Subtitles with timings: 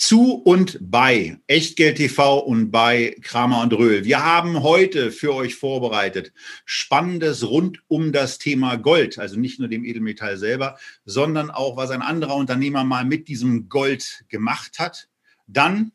[0.00, 4.02] zu und bei Echtgeld TV und bei Kramer und Röhl.
[4.06, 6.32] Wir haben heute für euch vorbereitet
[6.64, 11.90] Spannendes rund um das Thema Gold, also nicht nur dem Edelmetall selber, sondern auch, was
[11.90, 15.08] ein anderer Unternehmer mal mit diesem Gold gemacht hat.
[15.46, 15.92] Dann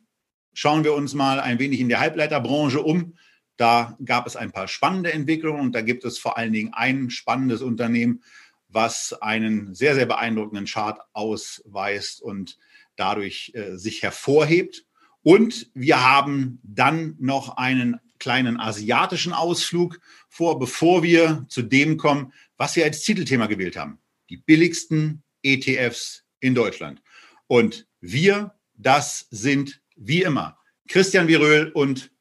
[0.53, 3.15] schauen wir uns mal ein wenig in der Halbleiterbranche um.
[3.57, 7.09] Da gab es ein paar spannende Entwicklungen und da gibt es vor allen Dingen ein
[7.09, 8.21] spannendes Unternehmen,
[8.69, 12.59] was einen sehr, sehr beeindruckenden Chart ausweist und
[12.95, 14.85] dadurch äh, sich hervorhebt.
[15.21, 19.99] Und wir haben dann noch einen kleinen asiatischen Ausflug
[20.29, 23.99] vor, bevor wir zu dem kommen, was wir als Titelthema gewählt haben.
[24.29, 27.01] Die billigsten ETFs in Deutschland.
[27.47, 32.11] Und wir, das sind wie immer Christian Viröl und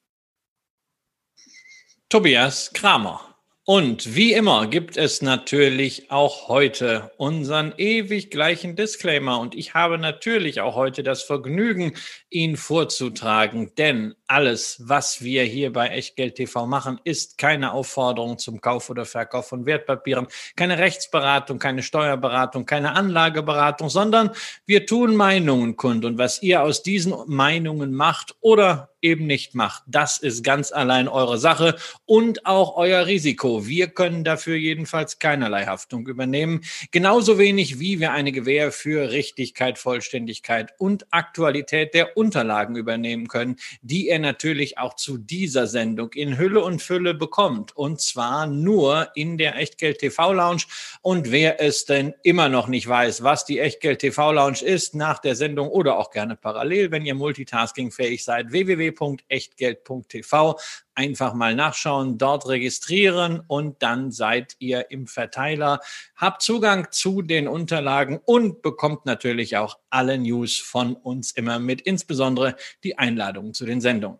[2.08, 3.33] Tobias Kramer.
[3.66, 9.40] Und wie immer gibt es natürlich auch heute unseren ewig gleichen Disclaimer.
[9.40, 11.94] Und ich habe natürlich auch heute das Vergnügen,
[12.28, 13.74] ihn vorzutragen.
[13.78, 19.04] Denn alles, was wir hier bei Echtgeld TV machen, ist keine Aufforderung zum Kauf oder
[19.04, 24.30] Verkauf von Wertpapieren, keine Rechtsberatung, keine Steuerberatung, keine Anlageberatung, sondern
[24.66, 26.04] wir tun Meinungen kund.
[26.04, 29.82] Und was ihr aus diesen Meinungen macht oder eben nicht macht.
[29.86, 33.66] Das ist ganz allein eure Sache und auch euer Risiko.
[33.66, 36.62] Wir können dafür jedenfalls keinerlei Haftung übernehmen.
[36.90, 43.56] Genauso wenig wie wir eine Gewähr für Richtigkeit, Vollständigkeit und Aktualität der Unterlagen übernehmen können,
[43.82, 47.76] die ihr natürlich auch zu dieser Sendung in Hülle und Fülle bekommt.
[47.76, 50.62] Und zwar nur in der Echtgeld TV Lounge.
[51.02, 55.18] Und wer es denn immer noch nicht weiß, was die Echtgeld TV Lounge ist, nach
[55.18, 60.58] der Sendung oder auch gerne parallel, wenn ihr multitaskingfähig seid, www www.echtgeld.tv.
[60.94, 65.80] Einfach mal nachschauen, dort registrieren und dann seid ihr im Verteiler,
[66.14, 71.80] habt Zugang zu den Unterlagen und bekommt natürlich auch alle News von uns immer mit,
[71.80, 74.18] insbesondere die Einladungen zu den Sendungen.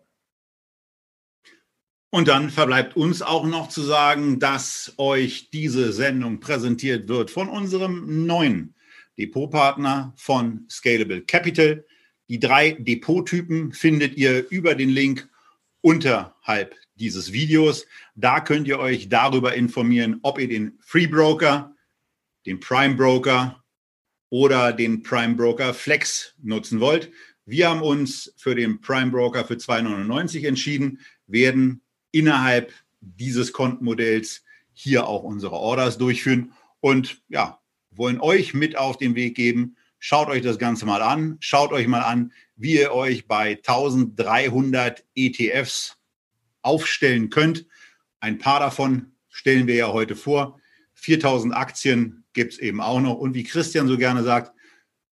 [2.15, 7.49] Und dann verbleibt uns auch noch zu sagen, dass euch diese Sendung präsentiert wird von
[7.49, 8.73] unserem neuen
[9.17, 11.85] Depotpartner von Scalable Capital.
[12.29, 15.29] Die drei Depottypen findet ihr über den Link
[15.85, 17.85] unterhalb dieses Videos.
[18.15, 21.75] Da könnt ihr euch darüber informieren, ob ihr den Free Broker,
[22.47, 23.63] den Prime Broker
[24.31, 27.11] oder den Prime Broker Flex nutzen wollt.
[27.45, 35.05] Wir haben uns für den Prime Broker für 2,99 entschieden, werden innerhalb dieses Kontenmodells hier
[35.05, 37.59] auch unsere Orders durchführen und ja,
[37.91, 41.37] wollen euch mit auf den Weg geben, Schaut euch das Ganze mal an.
[41.39, 45.97] Schaut euch mal an, wie ihr euch bei 1300 ETFs
[46.61, 47.65] aufstellen könnt.
[48.19, 50.59] Ein paar davon stellen wir ja heute vor.
[50.93, 53.15] 4000 Aktien gibt es eben auch noch.
[53.15, 54.51] Und wie Christian so gerne sagt,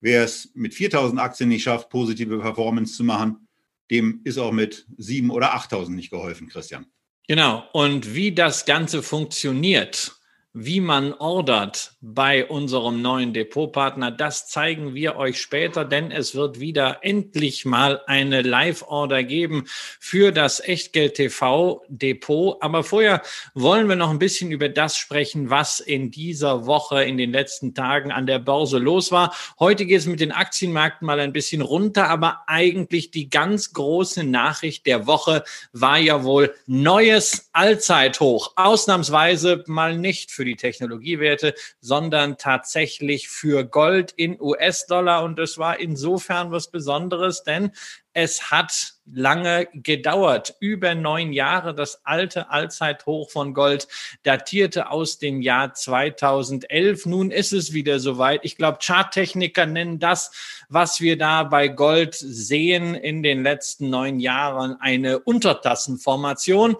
[0.01, 3.47] wer es mit 4000 Aktien nicht schafft, positive Performance zu machen,
[3.91, 6.85] dem ist auch mit 7.000 oder 8000 nicht geholfen, Christian.
[7.27, 7.67] Genau.
[7.73, 10.18] Und wie das Ganze funktioniert,
[10.53, 16.59] wie man ordert bei unserem neuen Depotpartner, das zeigen wir euch später, denn es wird
[16.59, 19.65] wieder endlich mal eine Live-Order geben
[19.99, 22.57] für das Echtgeld TV Depot.
[22.61, 23.21] Aber vorher
[23.53, 27.75] wollen wir noch ein bisschen über das sprechen, was in dieser Woche, in den letzten
[27.75, 29.35] Tagen an der Börse los war.
[29.59, 34.23] Heute geht es mit den Aktienmärkten mal ein bisschen runter, aber eigentlich die ganz große
[34.23, 35.43] Nachricht der Woche
[35.73, 38.53] war ja wohl neues Allzeithoch.
[38.55, 45.25] Ausnahmsweise mal nicht für die Technologiewerte, sondern tatsächlich für Gold in US-Dollar.
[45.25, 47.71] Und das war insofern was Besonderes, denn
[48.13, 51.75] es hat lange gedauert, über neun Jahre.
[51.75, 53.87] Das alte Allzeithoch von Gold
[54.23, 57.05] datierte aus dem Jahr 2011.
[57.05, 58.41] Nun ist es wieder soweit.
[58.43, 60.31] Ich glaube, Charttechniker nennen das,
[60.69, 66.77] was wir da bei Gold sehen in den letzten neun Jahren, eine Untertassenformation.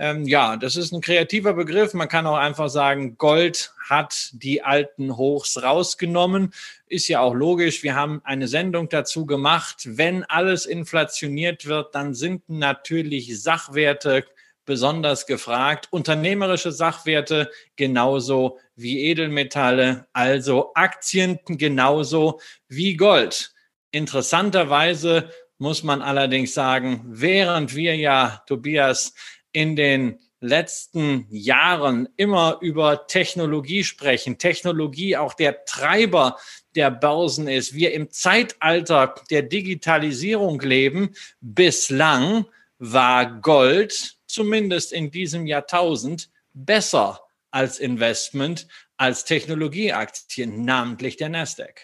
[0.00, 1.92] Ähm, ja, das ist ein kreativer Begriff.
[1.92, 6.54] Man kann auch einfach sagen, Gold hat die alten Hochs rausgenommen.
[6.86, 7.82] Ist ja auch logisch.
[7.82, 9.82] Wir haben eine Sendung dazu gemacht.
[9.84, 14.24] Wenn alles inflationiert wird, dann sind natürlich Sachwerte
[14.64, 15.88] besonders gefragt.
[15.90, 23.52] Unternehmerische Sachwerte genauso wie Edelmetalle, also Aktien genauso wie Gold.
[23.90, 29.14] Interessanterweise muss man allerdings sagen, während wir ja, Tobias,
[29.58, 36.38] in den letzten Jahren immer über Technologie sprechen, Technologie auch der Treiber
[36.76, 42.44] der Börsen ist, wir im Zeitalter der Digitalisierung leben, bislang
[42.78, 47.20] war Gold zumindest in diesem Jahrtausend besser
[47.50, 51.80] als Investment als Technologieaktien, namentlich der Nasdaq.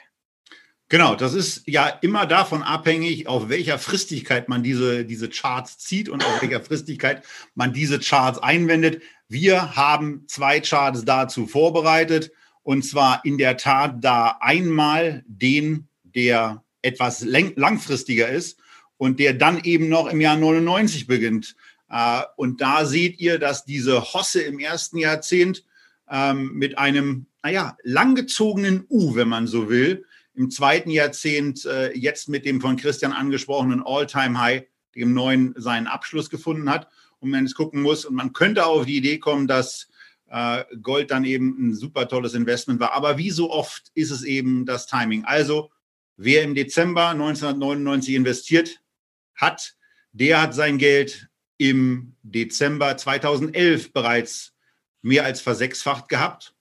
[0.95, 6.09] Genau, das ist ja immer davon abhängig, auf welcher Fristigkeit man diese, diese Charts zieht
[6.09, 7.25] und auf welcher Fristigkeit
[7.57, 9.03] man diese Charts einwendet.
[9.27, 12.31] Wir haben zwei Charts dazu vorbereitet
[12.63, 18.61] und zwar in der Tat da einmal den, der etwas langfristiger ist
[18.97, 21.57] und der dann eben noch im Jahr 99 beginnt.
[21.91, 25.65] Äh, und da seht ihr, dass diese Hosse im ersten Jahrzehnt
[26.09, 32.29] ähm, mit einem, naja, langgezogenen U, wenn man so will, im zweiten Jahrzehnt äh, jetzt
[32.29, 34.65] mit dem von Christian angesprochenen All-Time-High,
[34.95, 36.89] dem neuen, seinen Abschluss gefunden hat.
[37.21, 39.89] Und man es gucken muss, und man könnte auf die Idee kommen, dass
[40.29, 42.93] äh, Gold dann eben ein super tolles Investment war.
[42.93, 45.25] Aber wie so oft ist es eben das Timing.
[45.25, 45.71] Also,
[46.17, 48.81] wer im Dezember 1999 investiert
[49.37, 49.77] hat,
[50.13, 54.55] der hat sein Geld im Dezember 2011 bereits
[55.03, 56.54] mehr als versechsfacht gehabt.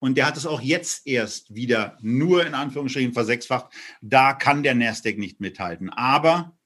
[0.00, 3.72] Und der hat es auch jetzt erst wieder nur in Anführungsstrichen versechsfacht.
[4.00, 5.90] Da kann der Nasdaq nicht mithalten.
[5.90, 6.56] Aber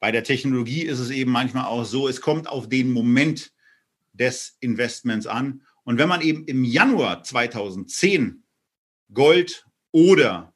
[0.00, 3.52] bei der Technologie ist es eben manchmal auch so, es kommt auf den Moment
[4.12, 5.62] des Investments an.
[5.84, 8.44] Und wenn man eben im Januar 2010
[9.12, 10.54] Gold oder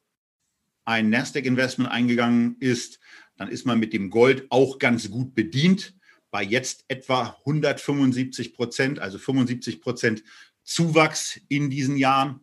[0.84, 3.00] ein Nasdaq-Investment eingegangen ist,
[3.36, 5.94] dann ist man mit dem Gold auch ganz gut bedient.
[6.30, 10.22] Bei jetzt etwa 175 Prozent, also 75 Prozent
[10.66, 12.40] Zuwachs in diesen Jahren.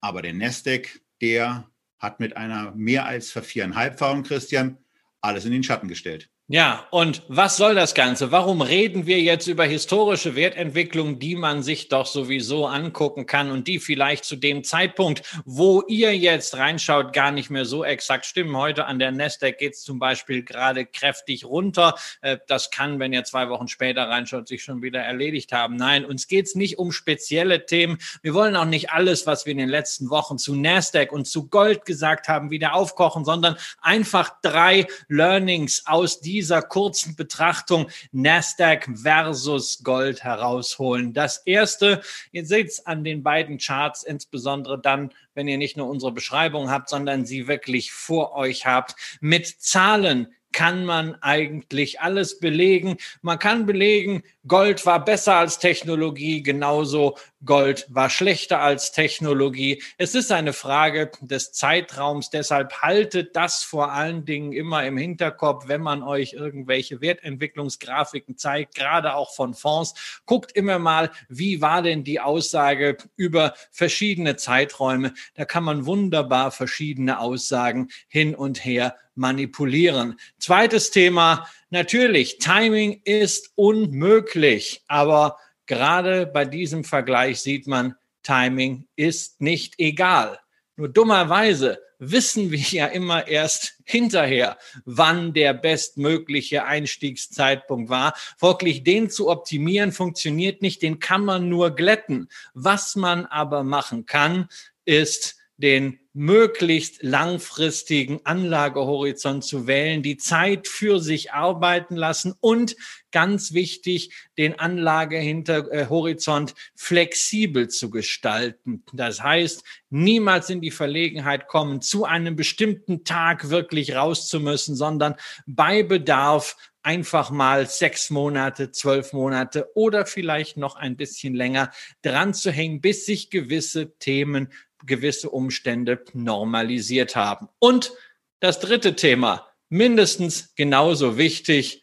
[0.00, 4.78] Aber der Nasdaq, der hat mit einer mehr als Verviereinhalbfachung, Christian,
[5.20, 6.30] alles in den Schatten gestellt.
[6.48, 8.30] Ja, und was soll das Ganze?
[8.30, 13.66] Warum reden wir jetzt über historische Wertentwicklung, die man sich doch sowieso angucken kann und
[13.66, 18.56] die vielleicht zu dem Zeitpunkt, wo ihr jetzt reinschaut, gar nicht mehr so exakt stimmen?
[18.56, 21.96] Heute an der Nasdaq geht es zum Beispiel gerade kräftig runter.
[22.20, 25.74] Äh, das kann, wenn ihr zwei Wochen später reinschaut, sich schon wieder erledigt haben.
[25.74, 27.98] Nein, uns geht es nicht um spezielle Themen.
[28.22, 31.48] Wir wollen auch nicht alles, was wir in den letzten Wochen zu Nasdaq und zu
[31.48, 38.90] Gold gesagt haben, wieder aufkochen, sondern einfach drei Learnings aus diesem dieser kurzen Betrachtung Nasdaq
[38.94, 41.14] versus Gold herausholen.
[41.14, 45.88] Das erste, ihr seht es an den beiden Charts, insbesondere dann, wenn ihr nicht nur
[45.88, 52.40] unsere Beschreibung habt, sondern sie wirklich vor euch habt, mit Zahlen kann man eigentlich alles
[52.40, 52.96] belegen.
[53.20, 59.82] Man kann belegen, Gold war besser als Technologie, genauso Gold war schlechter als Technologie.
[59.98, 65.68] Es ist eine Frage des Zeitraums, deshalb haltet das vor allen Dingen immer im Hinterkopf,
[65.68, 70.22] wenn man euch irgendwelche Wertentwicklungsgrafiken zeigt, gerade auch von Fonds.
[70.24, 75.12] Guckt immer mal, wie war denn die Aussage über verschiedene Zeiträume.
[75.34, 80.18] Da kann man wunderbar verschiedene Aussagen hin und her manipulieren.
[80.38, 89.40] Zweites Thema, natürlich, Timing ist unmöglich, aber gerade bei diesem Vergleich sieht man, Timing ist
[89.40, 90.38] nicht egal.
[90.76, 98.14] Nur dummerweise wissen wir ja immer erst hinterher, wann der bestmögliche Einstiegszeitpunkt war.
[98.36, 102.28] Folglich den zu optimieren funktioniert nicht, den kann man nur glätten.
[102.54, 104.48] Was man aber machen kann,
[104.84, 112.74] ist den möglichst langfristigen Anlagehorizont zu wählen, die Zeit für sich arbeiten lassen und
[113.12, 118.82] ganz wichtig, den Anlagehorizont flexibel zu gestalten.
[118.94, 124.74] Das heißt, niemals in die Verlegenheit kommen, zu einem bestimmten Tag wirklich raus zu müssen,
[124.74, 131.72] sondern bei Bedarf einfach mal sechs Monate, zwölf Monate oder vielleicht noch ein bisschen länger
[132.02, 134.52] dran zu hängen, bis sich gewisse Themen
[134.84, 137.48] gewisse Umstände normalisiert haben.
[137.58, 137.92] Und
[138.40, 141.82] das dritte Thema, mindestens genauso wichtig,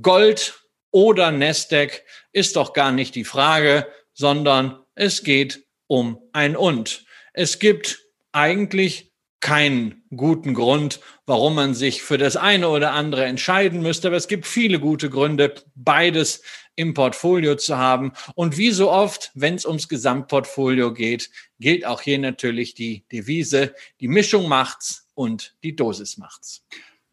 [0.00, 7.04] Gold oder Nasdaq ist doch gar nicht die Frage, sondern es geht um ein Und.
[7.32, 9.07] Es gibt eigentlich
[9.40, 14.28] keinen guten Grund, warum man sich für das eine oder andere entscheiden müsste, aber es
[14.28, 16.42] gibt viele gute Gründe, beides
[16.74, 18.12] im Portfolio zu haben.
[18.34, 21.30] Und wie so oft, wenn es ums Gesamtportfolio geht,
[21.60, 26.64] gilt auch hier natürlich die Devise, die Mischung macht's und die Dosis macht's.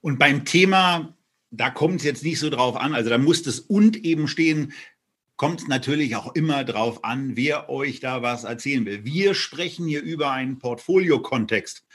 [0.02, 1.16] Und beim Thema,
[1.52, 4.74] da kommt es jetzt nicht so drauf an, also da muss das und eben stehen,
[5.36, 9.04] kommt es natürlich auch immer drauf an, wer euch da was erzählen will.
[9.04, 11.86] Wir sprechen hier über einen Portfolio-Kontext.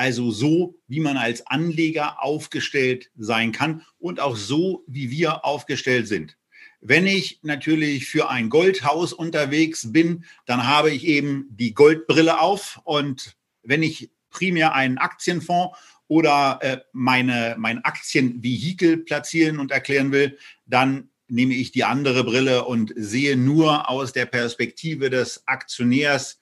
[0.00, 6.08] Also so, wie man als Anleger aufgestellt sein kann und auch so, wie wir aufgestellt
[6.08, 6.38] sind.
[6.80, 12.80] Wenn ich natürlich für ein Goldhaus unterwegs bin, dann habe ich eben die Goldbrille auf.
[12.84, 15.76] Und wenn ich primär einen Aktienfonds
[16.08, 22.64] oder äh, meine, mein Aktienvehikel platzieren und erklären will, dann nehme ich die andere Brille
[22.64, 26.40] und sehe nur aus der Perspektive des Aktionärs,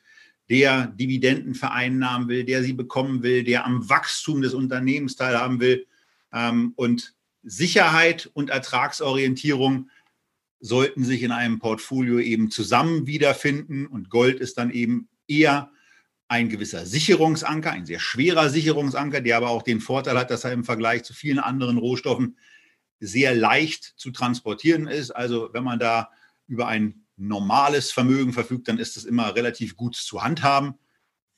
[0.50, 5.86] der Dividenden vereinnahmen will, der sie bekommen will, der am Wachstum des Unternehmens teilhaben will.
[6.32, 9.90] Ähm, und Sicherheit und Ertragsorientierung
[10.60, 13.86] sollten sich in einem Portfolio eben zusammen wiederfinden.
[13.86, 15.70] Und Gold ist dann eben eher
[16.28, 20.52] ein gewisser Sicherungsanker, ein sehr schwerer Sicherungsanker, der aber auch den Vorteil hat, dass er
[20.52, 22.36] im Vergleich zu vielen anderen Rohstoffen
[23.00, 25.10] sehr leicht zu transportieren ist.
[25.10, 26.10] Also wenn man da
[26.46, 30.74] über ein normales Vermögen verfügt, dann ist es immer relativ gut zu handhaben,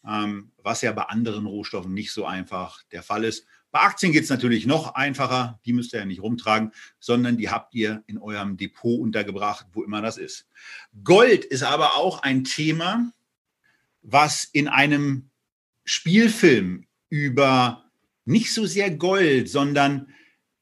[0.06, 3.46] ähm, was ja bei anderen Rohstoffen nicht so einfach der Fall ist.
[3.70, 5.60] Bei Aktien geht es natürlich noch einfacher.
[5.64, 9.84] Die müsst ihr ja nicht rumtragen, sondern die habt ihr in eurem Depot untergebracht, wo
[9.84, 10.48] immer das ist.
[11.04, 13.12] Gold ist aber auch ein Thema,
[14.02, 15.30] was in einem
[15.84, 17.84] Spielfilm über
[18.24, 20.12] nicht so sehr Gold, sondern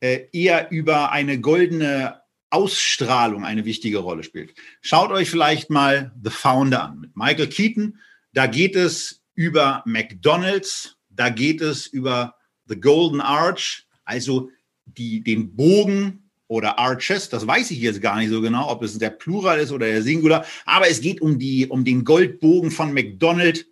[0.00, 4.54] äh, eher über eine goldene Ausstrahlung eine wichtige Rolle spielt.
[4.80, 7.98] Schaut euch vielleicht mal The Founder an mit Michael Keaton.
[8.32, 12.34] Da geht es über McDonald's, da geht es über
[12.66, 14.50] The Golden Arch, also
[14.84, 18.98] die, den Bogen oder Arches, das weiß ich jetzt gar nicht so genau, ob es
[18.98, 22.92] der Plural ist oder der Singular, aber es geht um, die, um den Goldbogen von
[22.92, 23.66] McDonald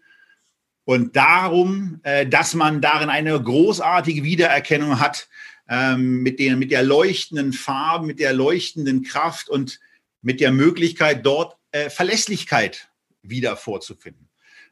[0.85, 5.28] und darum, äh, dass man darin eine großartige Wiedererkennung hat
[5.68, 9.80] ähm, mit, den, mit der leuchtenden Farbe, mit der leuchtenden Kraft und
[10.23, 12.88] mit der Möglichkeit, dort äh, Verlässlichkeit
[13.23, 14.28] wieder vorzufinden.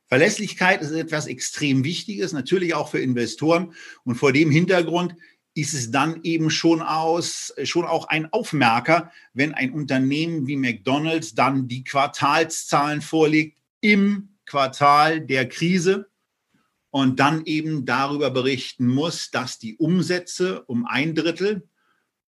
[0.06, 3.72] Verlässlichkeit ist etwas extrem Wichtiges, natürlich auch für Investoren.
[4.04, 5.16] Und vor dem Hintergrund
[5.54, 11.34] ist es dann eben schon aus, schon auch ein Aufmerker, wenn ein Unternehmen wie McDonald's
[11.34, 16.08] dann die Quartalszahlen vorlegt im Quartal der Krise
[16.94, 21.68] und dann eben darüber berichten muss, dass die Umsätze um ein Drittel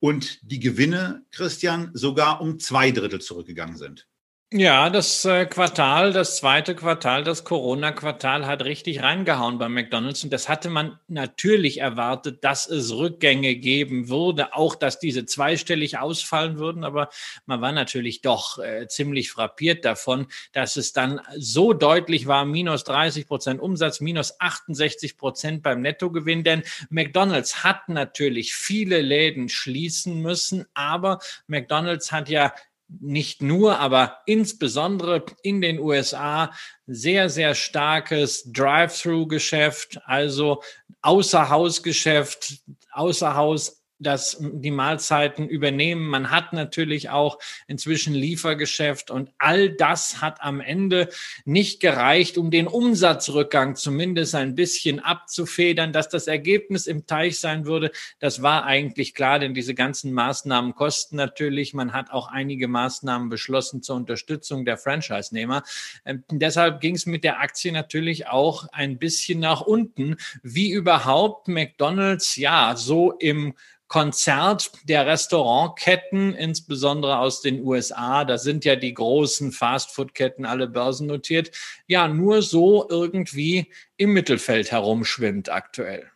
[0.01, 4.09] und die Gewinne, Christian, sogar um zwei Drittel zurückgegangen sind.
[4.53, 10.23] Ja, das äh, Quartal, das zweite Quartal, das Corona-Quartal hat richtig reingehauen bei McDonald's.
[10.23, 15.99] Und das hatte man natürlich erwartet, dass es Rückgänge geben würde, auch dass diese zweistellig
[15.99, 16.85] ausfallen würden.
[16.85, 17.09] Aber
[17.47, 22.85] man war natürlich doch äh, ziemlich frappiert davon, dass es dann so deutlich war, minus
[22.85, 26.45] 30 Prozent Umsatz, minus 68 Prozent beim Nettogewinn.
[26.45, 32.53] Denn McDonald's hat natürlich viele Läden schließen müssen, aber McDonald's hat ja
[32.89, 36.53] nicht nur, aber insbesondere in den USA
[36.87, 40.63] sehr, sehr starkes Drive-Through-Geschäft, also
[41.03, 42.61] Außerhausgeschäft,
[42.93, 46.07] Außerhaus das die Mahlzeiten übernehmen.
[46.07, 51.09] Man hat natürlich auch inzwischen Liefergeschäft und all das hat am Ende
[51.45, 57.65] nicht gereicht, um den Umsatzrückgang zumindest ein bisschen abzufedern, dass das Ergebnis im Teich sein
[57.65, 57.91] würde.
[58.19, 61.73] Das war eigentlich klar, denn diese ganzen Maßnahmen kosten natürlich.
[61.73, 65.63] Man hat auch einige Maßnahmen beschlossen zur Unterstützung der Franchise-Nehmer.
[66.05, 71.49] Ähm, deshalb ging es mit der Aktie natürlich auch ein bisschen nach unten, wie überhaupt
[71.49, 73.55] McDonald's ja so im
[73.89, 81.53] Konzert der Restaurantketten, insbesondere aus den USA, da sind ja die großen Fastfood-Ketten alle börsennotiert,
[81.87, 86.11] ja nur so irgendwie im Mittelfeld herumschwimmt aktuell.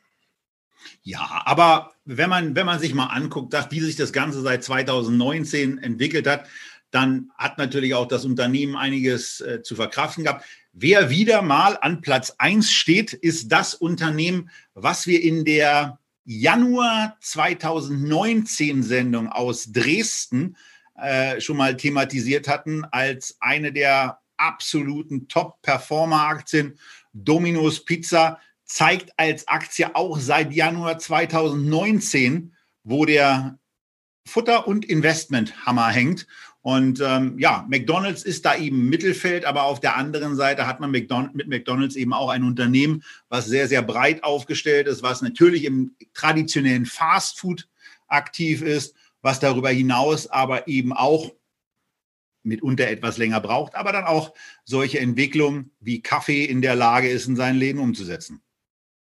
[1.03, 5.79] Ja, aber wenn man, wenn man sich mal anguckt, wie sich das Ganze seit 2019
[5.79, 6.47] entwickelt hat,
[6.91, 10.45] dann hat natürlich auch das Unternehmen einiges äh, zu verkraften gehabt.
[10.73, 16.00] Wer wieder mal an Platz 1 steht, ist das Unternehmen, was wir in der
[16.33, 20.57] Januar 2019 Sendung aus Dresden
[20.95, 26.79] äh, schon mal thematisiert hatten als eine der absoluten Top-Performer-Aktien.
[27.13, 33.59] Domino's Pizza zeigt als Aktie auch seit Januar 2019, wo der
[34.25, 36.29] Futter- und Investmenthammer hängt.
[36.63, 40.91] Und ähm, ja, McDonald's ist da eben Mittelfeld, aber auf der anderen Seite hat man
[40.91, 45.65] McDonald, mit McDonald's eben auch ein Unternehmen, was sehr, sehr breit aufgestellt ist, was natürlich
[45.65, 47.67] im traditionellen Fastfood
[48.09, 51.33] aktiv ist, was darüber hinaus aber eben auch
[52.43, 57.27] mitunter etwas länger braucht, aber dann auch solche Entwicklungen wie Kaffee in der Lage ist,
[57.27, 58.43] in seinen Läden umzusetzen.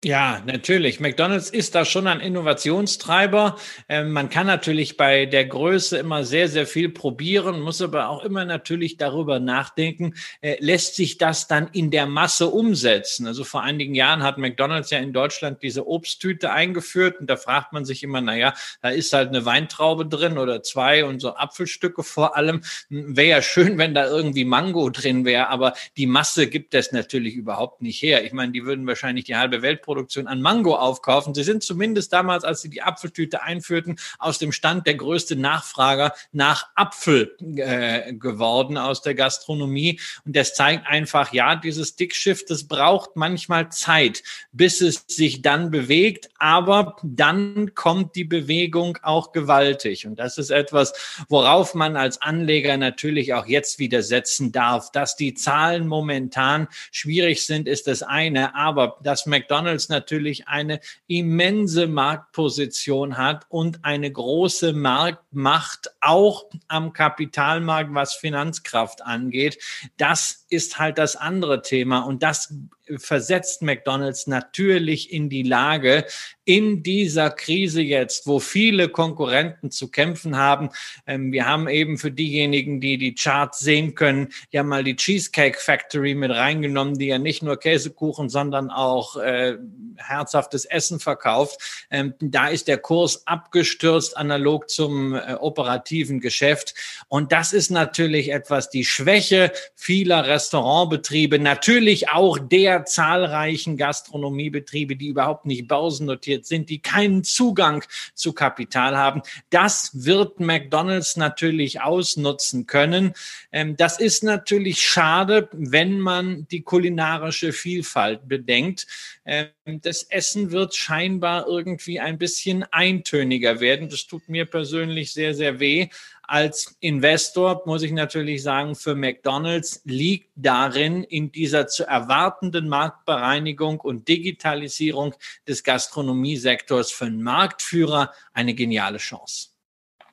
[0.05, 0.99] Ja, natürlich.
[0.99, 3.57] McDonald's ist da schon ein Innovationstreiber.
[3.89, 8.25] Ähm, man kann natürlich bei der Größe immer sehr, sehr viel probieren, muss aber auch
[8.25, 13.29] immer natürlich darüber nachdenken, äh, lässt sich das dann in der Masse umsetzen?
[13.29, 17.73] Also vor einigen Jahren hat McDonald's ja in Deutschland diese Obsttüte eingeführt und da fragt
[17.73, 21.37] man sich immer, na ja, da ist halt eine Weintraube drin oder zwei und so
[21.37, 22.63] Apfelstücke vor allem.
[22.89, 26.91] Hm, wäre ja schön, wenn da irgendwie Mango drin wäre, aber die Masse gibt es
[26.91, 28.25] natürlich überhaupt nicht her.
[28.25, 31.35] Ich meine, die würden wahrscheinlich die halbe Welt Produktion an Mango aufkaufen.
[31.35, 36.15] Sie sind zumindest damals, als sie die Apfeltüte einführten, aus dem Stand der größte Nachfrager
[36.33, 40.01] nach Apfel äh, geworden aus der Gastronomie.
[40.25, 44.23] Und das zeigt einfach, ja, dieses Dickschiff, das braucht manchmal Zeit,
[44.53, 46.31] bis es sich dann bewegt.
[46.39, 50.07] Aber dann kommt die Bewegung auch gewaltig.
[50.07, 50.95] Und das ist etwas,
[51.29, 54.91] worauf man als Anleger natürlich auch jetzt wieder setzen darf.
[54.91, 58.55] Dass die Zahlen momentan schwierig sind, ist das eine.
[58.55, 66.93] Aber dass McDonald's McDonald's natürlich eine immense Marktposition hat und eine große Marktmacht auch am
[66.93, 69.59] Kapitalmarkt, was Finanzkraft angeht.
[69.97, 72.53] Das ist halt das andere Thema und das
[72.99, 76.05] versetzt McDonald's natürlich in die Lage,
[76.45, 80.71] in dieser Krise jetzt, wo viele Konkurrenten zu kämpfen haben.
[81.07, 85.59] Ähm, wir haben eben für diejenigen, die die Charts sehen können, ja mal die Cheesecake
[85.59, 89.57] Factory mit reingenommen, die ja nicht nur Käsekuchen, sondern auch äh,
[89.97, 91.87] herzhaftes Essen verkauft.
[91.91, 96.75] Ähm, da ist der Kurs abgestürzt, analog zum äh, operativen Geschäft.
[97.09, 105.09] Und das ist natürlich etwas, die Schwäche vieler Restaurantbetriebe, natürlich auch der zahlreichen Gastronomiebetriebe, die
[105.09, 109.23] überhaupt nicht börsennotiert sind, die keinen Zugang zu Kapital haben.
[109.51, 113.15] Das wird McDonald's natürlich ausnutzen können.
[113.53, 118.87] Ähm, das ist natürlich schade, wenn man die kulinarische Vielfalt bedenkt.
[119.25, 123.89] Ähm, das Essen wird scheinbar irgendwie ein bisschen eintöniger werden.
[123.89, 125.89] Das tut mir persönlich sehr, sehr weh.
[126.23, 133.81] Als Investor muss ich natürlich sagen, für McDonald's liegt darin, in dieser zu erwartenden Marktbereinigung
[133.81, 135.15] und Digitalisierung
[135.47, 139.51] des Gastronomiesektors für einen Marktführer eine geniale Chance.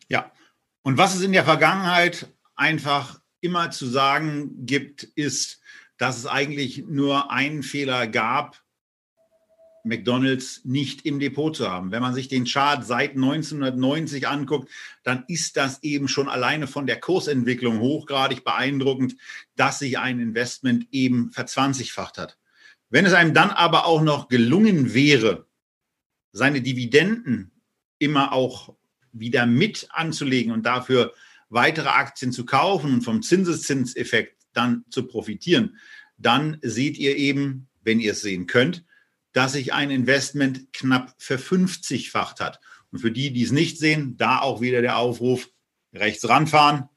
[0.07, 0.31] Ja,
[0.81, 5.61] und was es in der Vergangenheit einfach immer zu sagen gibt, ist,
[5.97, 8.61] dass es eigentlich nur einen Fehler gab,
[9.89, 11.91] McDonald's nicht im Depot zu haben.
[11.91, 14.69] Wenn man sich den Chart seit 1990 anguckt,
[15.03, 19.17] dann ist das eben schon alleine von der Kursentwicklung hochgradig beeindruckend,
[19.57, 22.37] dass sich ein Investment eben verzwanzigfacht hat.
[22.89, 25.45] Wenn es einem dann aber auch noch gelungen wäre,
[26.31, 27.51] seine Dividenden
[27.97, 28.75] immer auch
[29.11, 31.13] wieder mit anzulegen und dafür
[31.49, 35.77] weitere Aktien zu kaufen und vom Zinseszinseffekt dann zu profitieren,
[36.17, 38.83] dann seht ihr eben, wenn ihr es sehen könnt,
[39.33, 42.59] dass sich ein Investment knapp verfünfzigfacht hat.
[42.91, 45.49] Und für die, die es nicht sehen, da auch wieder der Aufruf,
[45.93, 46.89] rechts ranfahren,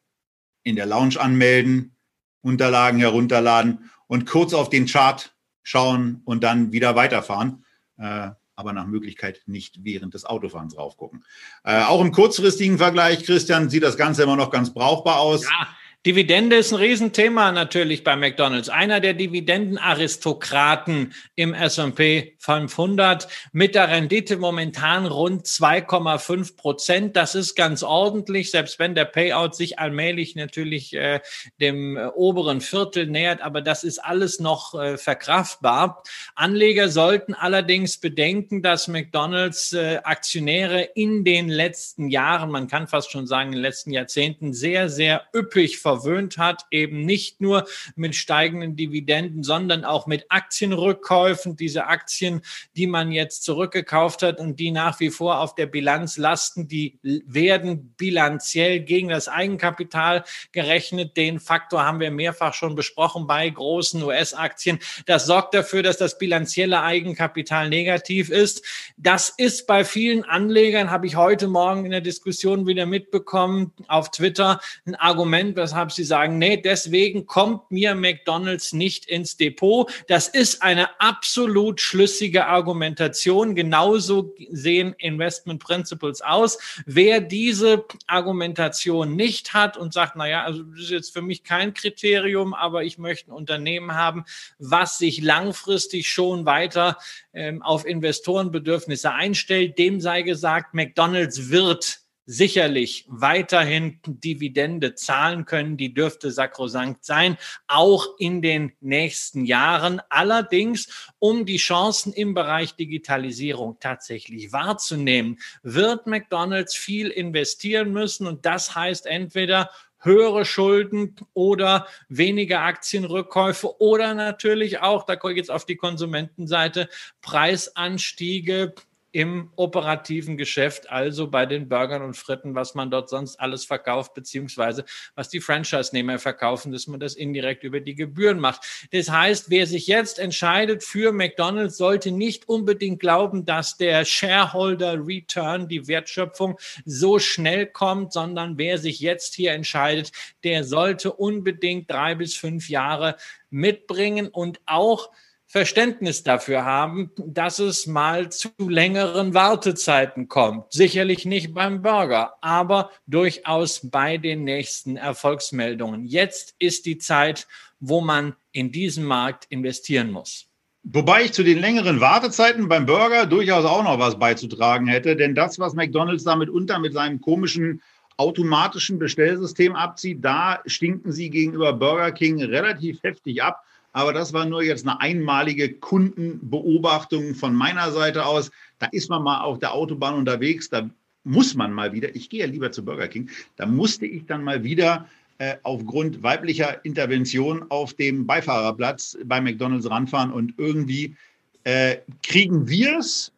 [0.62, 1.96] in der Lounge anmelden,
[2.40, 7.64] Unterlagen herunterladen und kurz auf den Chart schauen und dann wieder weiterfahren.
[7.98, 11.24] Äh, aber nach Möglichkeit nicht während des Autofahrens raufgucken.
[11.64, 15.44] Äh, auch im kurzfristigen Vergleich, Christian, sieht das Ganze immer noch ganz brauchbar aus.
[15.44, 15.68] Ja,
[16.04, 18.68] Dividende ist ein Riesenthema natürlich bei McDonald's.
[18.68, 27.16] Einer der Dividendenaristokraten im S&P 500 mit der Rendite momentan rund 2,5 Prozent.
[27.16, 31.20] Das ist ganz ordentlich, selbst wenn der Payout sich allmählich natürlich äh,
[31.60, 33.40] dem äh, oberen Viertel nähert.
[33.40, 36.02] Aber das ist alles noch äh, verkraftbar.
[36.34, 43.12] Anleger sollten allerdings bedenken, dass McDonald's äh, Aktionäre in den letzten Jahren, man kann fast
[43.12, 48.14] schon sagen in den letzten Jahrzehnten, sehr, sehr üppig verwöhnt hat, eben nicht nur mit
[48.14, 51.56] steigenden Dividenden, sondern auch mit Aktienrückkäufen.
[51.56, 52.42] Diese Aktien,
[52.76, 56.98] die man jetzt zurückgekauft hat und die nach wie vor auf der Bilanz lasten, die
[57.02, 61.16] werden bilanziell gegen das Eigenkapital gerechnet.
[61.16, 64.78] Den Faktor haben wir mehrfach schon besprochen bei großen US-Aktien.
[65.06, 68.64] Das sorgt dafür, dass das bilanzielle Eigenkapital negativ ist.
[68.96, 74.10] Das ist bei vielen Anlegern, habe ich heute Morgen in der Diskussion wieder mitbekommen, auf
[74.10, 79.90] Twitter ein Argument, weshalb habe, sie sagen, nee, deswegen kommt mir McDonald's nicht ins Depot.
[80.08, 83.54] Das ist eine absolut schlüssige Argumentation.
[83.54, 86.58] Genauso sehen Investment Principles aus.
[86.86, 91.44] Wer diese Argumentation nicht hat und sagt, na ja, also das ist jetzt für mich
[91.44, 94.24] kein Kriterium, aber ich möchte ein Unternehmen haben,
[94.58, 96.96] was sich langfristig schon weiter
[97.34, 105.76] ähm, auf Investorenbedürfnisse einstellt, dem sei gesagt, McDonald's wird sicherlich weiterhin Dividende zahlen können.
[105.76, 110.00] Die dürfte sakrosankt sein, auch in den nächsten Jahren.
[110.08, 118.26] Allerdings, um die Chancen im Bereich Digitalisierung tatsächlich wahrzunehmen, wird McDonald's viel investieren müssen.
[118.26, 119.70] Und das heißt entweder
[120.02, 126.88] höhere Schulden oder weniger Aktienrückkäufe oder natürlich auch, da geht es auf die Konsumentenseite,
[127.20, 128.74] Preisanstiege,
[129.12, 134.14] im operativen Geschäft, also bei den Burgern und Fritten, was man dort sonst alles verkauft,
[134.14, 138.88] beziehungsweise was die Franchise-Nehmer verkaufen, dass man das indirekt über die Gebühren macht.
[138.90, 145.06] Das heißt, wer sich jetzt entscheidet für McDonald's, sollte nicht unbedingt glauben, dass der Shareholder
[145.06, 150.10] Return, die Wertschöpfung, so schnell kommt, sondern wer sich jetzt hier entscheidet,
[150.42, 153.16] der sollte unbedingt drei bis fünf Jahre
[153.50, 155.10] mitbringen und auch
[155.52, 160.72] Verständnis dafür haben, dass es mal zu längeren Wartezeiten kommt.
[160.72, 166.06] Sicherlich nicht beim Burger, aber durchaus bei den nächsten Erfolgsmeldungen.
[166.06, 167.46] Jetzt ist die Zeit,
[167.80, 170.46] wo man in diesen Markt investieren muss.
[170.84, 175.34] Wobei ich zu den längeren Wartezeiten beim Burger durchaus auch noch was beizutragen hätte, denn
[175.34, 177.82] das, was McDonald's damit unter mit seinem komischen
[178.16, 183.62] automatischen Bestellsystem abzieht, da stinken sie gegenüber Burger King relativ heftig ab.
[183.92, 188.50] Aber das war nur jetzt eine einmalige Kundenbeobachtung von meiner Seite aus.
[188.78, 190.88] Da ist man mal auf der Autobahn unterwegs, da
[191.24, 194.42] muss man mal wieder, ich gehe ja lieber zu Burger King, da musste ich dann
[194.42, 201.16] mal wieder äh, aufgrund weiblicher Intervention auf dem Beifahrerplatz bei McDonald's ranfahren und irgendwie
[201.64, 203.32] äh, kriegen wir es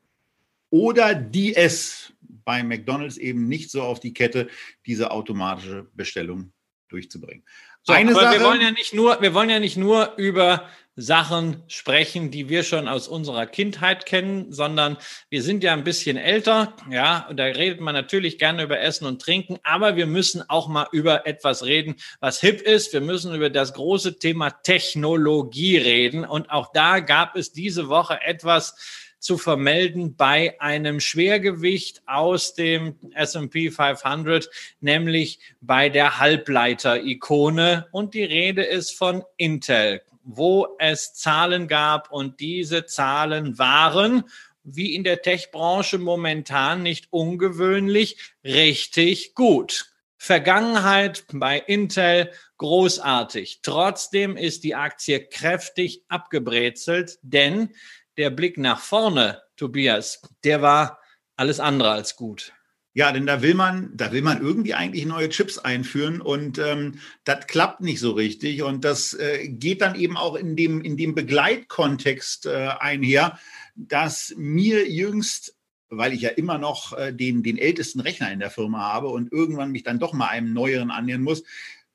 [0.70, 2.12] oder die es
[2.44, 4.48] bei McDonald's eben nicht so auf die Kette,
[4.86, 6.52] diese automatische Bestellung
[6.88, 7.44] durchzubringen.
[7.86, 10.66] So, Eine Sache, wir wollen ja nicht nur, wir wollen ja nicht nur über
[10.96, 14.96] Sachen sprechen, die wir schon aus unserer Kindheit kennen, sondern
[15.28, 19.04] wir sind ja ein bisschen älter, ja, und da redet man natürlich gerne über Essen
[19.04, 22.94] und Trinken, aber wir müssen auch mal über etwas reden, was hip ist.
[22.94, 28.18] Wir müssen über das große Thema Technologie reden und auch da gab es diese Woche
[28.22, 37.86] etwas, zu vermelden bei einem Schwergewicht aus dem S&P 500, nämlich bei der Halbleiter-Ikone.
[37.90, 44.24] Und die Rede ist von Intel, wo es Zahlen gab und diese Zahlen waren,
[44.62, 49.90] wie in der Tech-Branche momentan nicht ungewöhnlich, richtig gut.
[50.18, 53.60] Vergangenheit bei Intel großartig.
[53.62, 57.70] Trotzdem ist die Aktie kräftig abgebrezelt, denn
[58.16, 61.00] der Blick nach vorne, Tobias, der war
[61.36, 62.52] alles andere als gut.
[62.96, 67.00] Ja, denn da will man, da will man irgendwie eigentlich neue Chips einführen und ähm,
[67.24, 70.96] das klappt nicht so richtig und das äh, geht dann eben auch in dem in
[70.96, 73.40] dem Begleitkontext äh, einher,
[73.74, 75.56] dass mir jüngst,
[75.88, 79.32] weil ich ja immer noch äh, den den ältesten Rechner in der Firma habe und
[79.32, 81.42] irgendwann mich dann doch mal einem neueren annähern muss,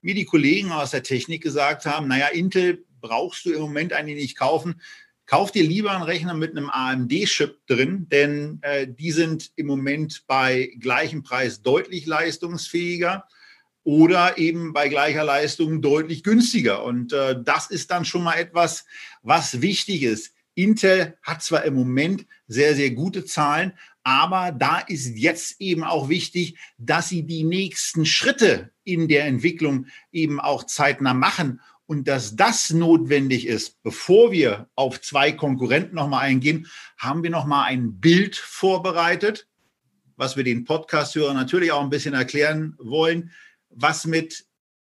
[0.01, 4.21] mir die Kollegen aus der Technik gesagt haben, naja, Intel brauchst du im Moment eigentlich
[4.21, 4.82] nicht kaufen
[5.30, 10.24] Kauf dir lieber einen Rechner mit einem AMD-Chip drin, denn äh, die sind im Moment
[10.26, 13.28] bei gleichem Preis deutlich leistungsfähiger
[13.84, 16.84] oder eben bei gleicher Leistung deutlich günstiger.
[16.84, 18.86] Und äh, das ist dann schon mal etwas,
[19.22, 20.34] was wichtig ist.
[20.56, 26.10] Intel hat zwar im Moment sehr, sehr gute Zahlen, aber da ist jetzt eben auch
[26.10, 32.36] wichtig, dass sie die nächsten Schritte in der Entwicklung eben auch zeitnah machen und dass
[32.36, 36.67] das notwendig ist, bevor wir auf zwei Konkurrenten nochmal eingehen,
[36.99, 39.47] haben wir nochmal ein Bild vorbereitet,
[40.15, 43.32] was wir den Podcast-Hörern natürlich auch ein bisschen erklären wollen,
[43.71, 44.45] was mit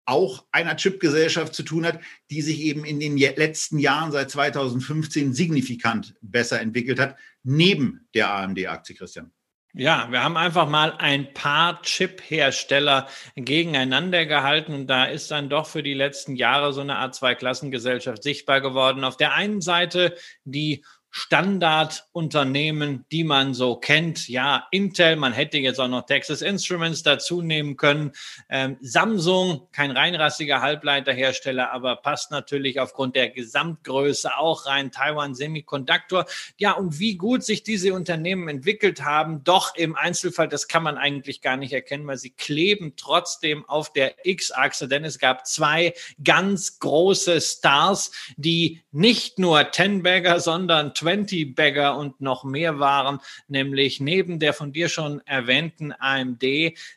[0.05, 5.33] auch einer Chip-Gesellschaft zu tun hat, die sich eben in den letzten Jahren seit 2015
[5.33, 9.31] signifikant besser entwickelt hat, neben der AMD-Aktie, Christian.
[9.75, 15.65] Ja, wir haben einfach mal ein paar Chip-Hersteller gegeneinander gehalten und da ist dann doch
[15.65, 19.03] für die letzten Jahre so eine Art Zweiklassengesellschaft sichtbar geworden.
[19.03, 24.27] Auf der einen Seite die Standardunternehmen, die man so kennt.
[24.27, 28.13] Ja, Intel, man hätte jetzt auch noch Texas Instruments dazu nehmen können.
[28.49, 34.91] Ähm, Samsung, kein reinrassiger Halbleiterhersteller, aber passt natürlich aufgrund der Gesamtgröße auch rein.
[34.91, 36.25] Taiwan Semiconductor.
[36.57, 40.97] Ja, und wie gut sich diese Unternehmen entwickelt haben, doch im Einzelfall, das kann man
[40.97, 45.93] eigentlich gar nicht erkennen, weil sie kleben trotzdem auf der X-Achse, denn es gab zwei
[46.23, 54.39] ganz große Stars, die nicht nur Ten-Bagger, sondern 20-Bagger und noch mehr waren, nämlich neben
[54.39, 56.43] der von dir schon erwähnten AMD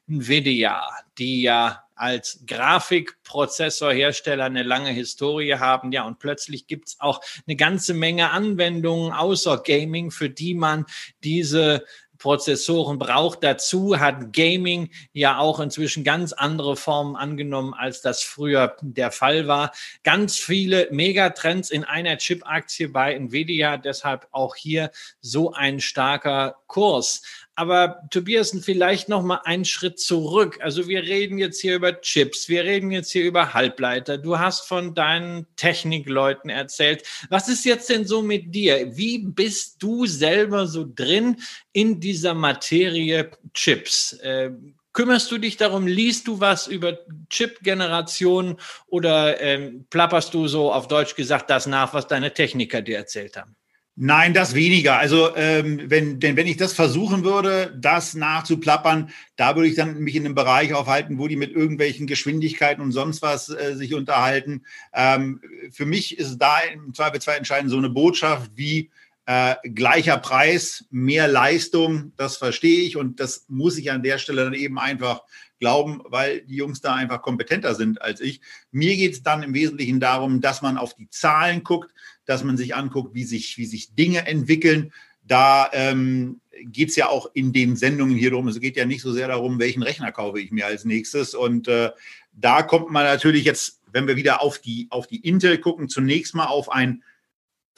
[0.06, 0.82] Nvidia,
[1.18, 5.92] die ja als Grafikprozessorhersteller eine lange Historie haben.
[5.92, 10.84] Ja, und plötzlich gibt's auch eine ganze Menge Anwendungen außer Gaming, für die man
[11.24, 11.84] diese
[12.26, 13.44] Prozessoren braucht.
[13.44, 19.46] Dazu hat Gaming ja auch inzwischen ganz andere Formen angenommen, als das früher der Fall
[19.46, 19.70] war.
[20.02, 27.22] Ganz viele Megatrends in einer Chip-Aktie bei Nvidia, deshalb auch hier so ein starker Kurs.
[27.58, 30.58] Aber Tobias, vielleicht noch mal einen Schritt zurück.
[30.60, 34.18] Also wir reden jetzt hier über Chips, wir reden jetzt hier über Halbleiter.
[34.18, 37.02] Du hast von deinen Technikleuten erzählt.
[37.30, 38.94] Was ist jetzt denn so mit dir?
[38.98, 41.40] Wie bist du selber so drin
[41.72, 44.12] in dieser Materie Chips?
[44.12, 44.50] Äh,
[44.92, 45.86] kümmerst du dich darum?
[45.86, 46.98] Liest du was über
[47.30, 52.98] Chip-Generationen oder ähm, plapperst du so auf Deutsch gesagt das nach, was deine Techniker dir
[52.98, 53.56] erzählt haben?
[53.98, 54.98] Nein, das weniger.
[54.98, 60.00] Also ähm, wenn, denn wenn ich das versuchen würde, das nachzuplappern, da würde ich dann
[60.00, 63.94] mich in einem Bereich aufhalten, wo die mit irgendwelchen Geschwindigkeiten und sonst was äh, sich
[63.94, 64.64] unterhalten.
[64.92, 65.40] Ähm,
[65.72, 68.90] für mich ist da im Zweifelsfall entscheidend so eine Botschaft wie
[69.24, 74.44] äh, gleicher Preis, mehr Leistung, das verstehe ich und das muss ich an der Stelle
[74.44, 75.22] dann eben einfach
[75.58, 78.42] glauben, weil die Jungs da einfach kompetenter sind als ich.
[78.70, 81.92] Mir geht es dann im Wesentlichen darum, dass man auf die Zahlen guckt,
[82.26, 84.92] dass man sich anguckt, wie sich, wie sich Dinge entwickeln.
[85.26, 88.48] Da ähm, geht es ja auch in den Sendungen hier drum.
[88.48, 91.34] Es geht ja nicht so sehr darum, welchen Rechner kaufe ich mir als nächstes.
[91.34, 91.90] Und äh,
[92.32, 96.34] da kommt man natürlich jetzt, wenn wir wieder auf die, auf die Intel gucken, zunächst
[96.34, 97.02] mal auf ein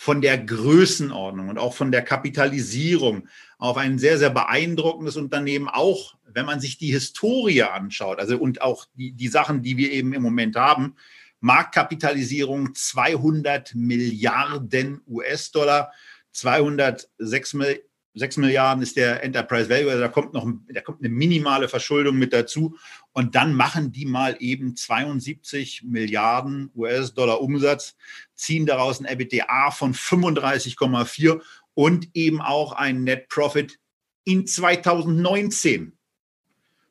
[0.01, 6.15] von der Größenordnung und auch von der Kapitalisierung auf ein sehr, sehr beeindruckendes Unternehmen, auch
[6.25, 10.13] wenn man sich die Historie anschaut, also und auch die, die Sachen, die wir eben
[10.13, 10.95] im Moment haben,
[11.41, 15.93] Marktkapitalisierung 200 Milliarden US-Dollar,
[16.33, 17.57] 206
[18.19, 22.17] 6 Milliarden ist der Enterprise Value, also da kommt noch da kommt eine minimale Verschuldung
[22.17, 22.77] mit dazu.
[23.13, 27.97] Und dann machen die mal eben 72 Milliarden US-Dollar Umsatz,
[28.35, 31.41] ziehen daraus ein EBITDA von 35,4
[31.75, 33.79] und eben auch ein Net Profit
[34.25, 35.93] in 2019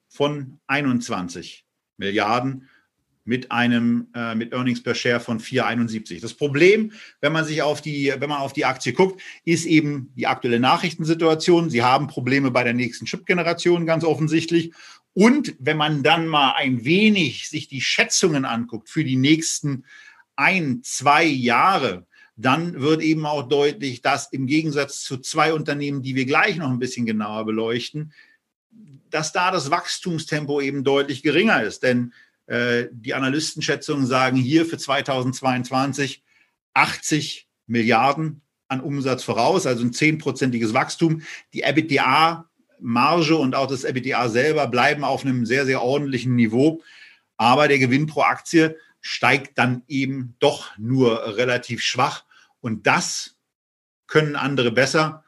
[0.08, 1.66] von 21
[1.98, 2.70] Milliarden
[3.28, 6.22] mit einem äh, mit Earnings per Share von 4,71.
[6.22, 10.14] Das Problem, wenn man sich auf die, wenn man auf die Aktie guckt, ist eben
[10.16, 11.70] die aktuelle Nachrichtensituation.
[11.70, 14.72] Sie haben Probleme bei der nächsten Chip-Generation ganz offensichtlich.
[15.14, 19.84] Und wenn man dann mal ein wenig sich die Schätzungen anguckt für die nächsten
[20.38, 22.06] ein, zwei Jahre,
[22.38, 26.70] dann wird eben auch deutlich, dass im Gegensatz zu zwei Unternehmen, die wir gleich noch
[26.70, 28.14] ein bisschen genauer beleuchten,
[29.10, 31.84] dass da das Wachstumstempo eben deutlich geringer ist.
[31.84, 32.14] Denn
[32.50, 36.24] die Analystenschätzungen sagen hier für 2022
[36.74, 41.22] 80 Milliarden an Umsatz voraus, also ein zehnprozentiges Wachstum.
[41.54, 46.82] Die EBITDA-Marge und auch das EBITDA selber bleiben auf einem sehr, sehr ordentlichen Niveau.
[47.38, 52.26] Aber der Gewinn pro Aktie steigt dann eben doch nur relativ schwach.
[52.62, 53.38] Und das
[54.08, 55.24] können andere besser.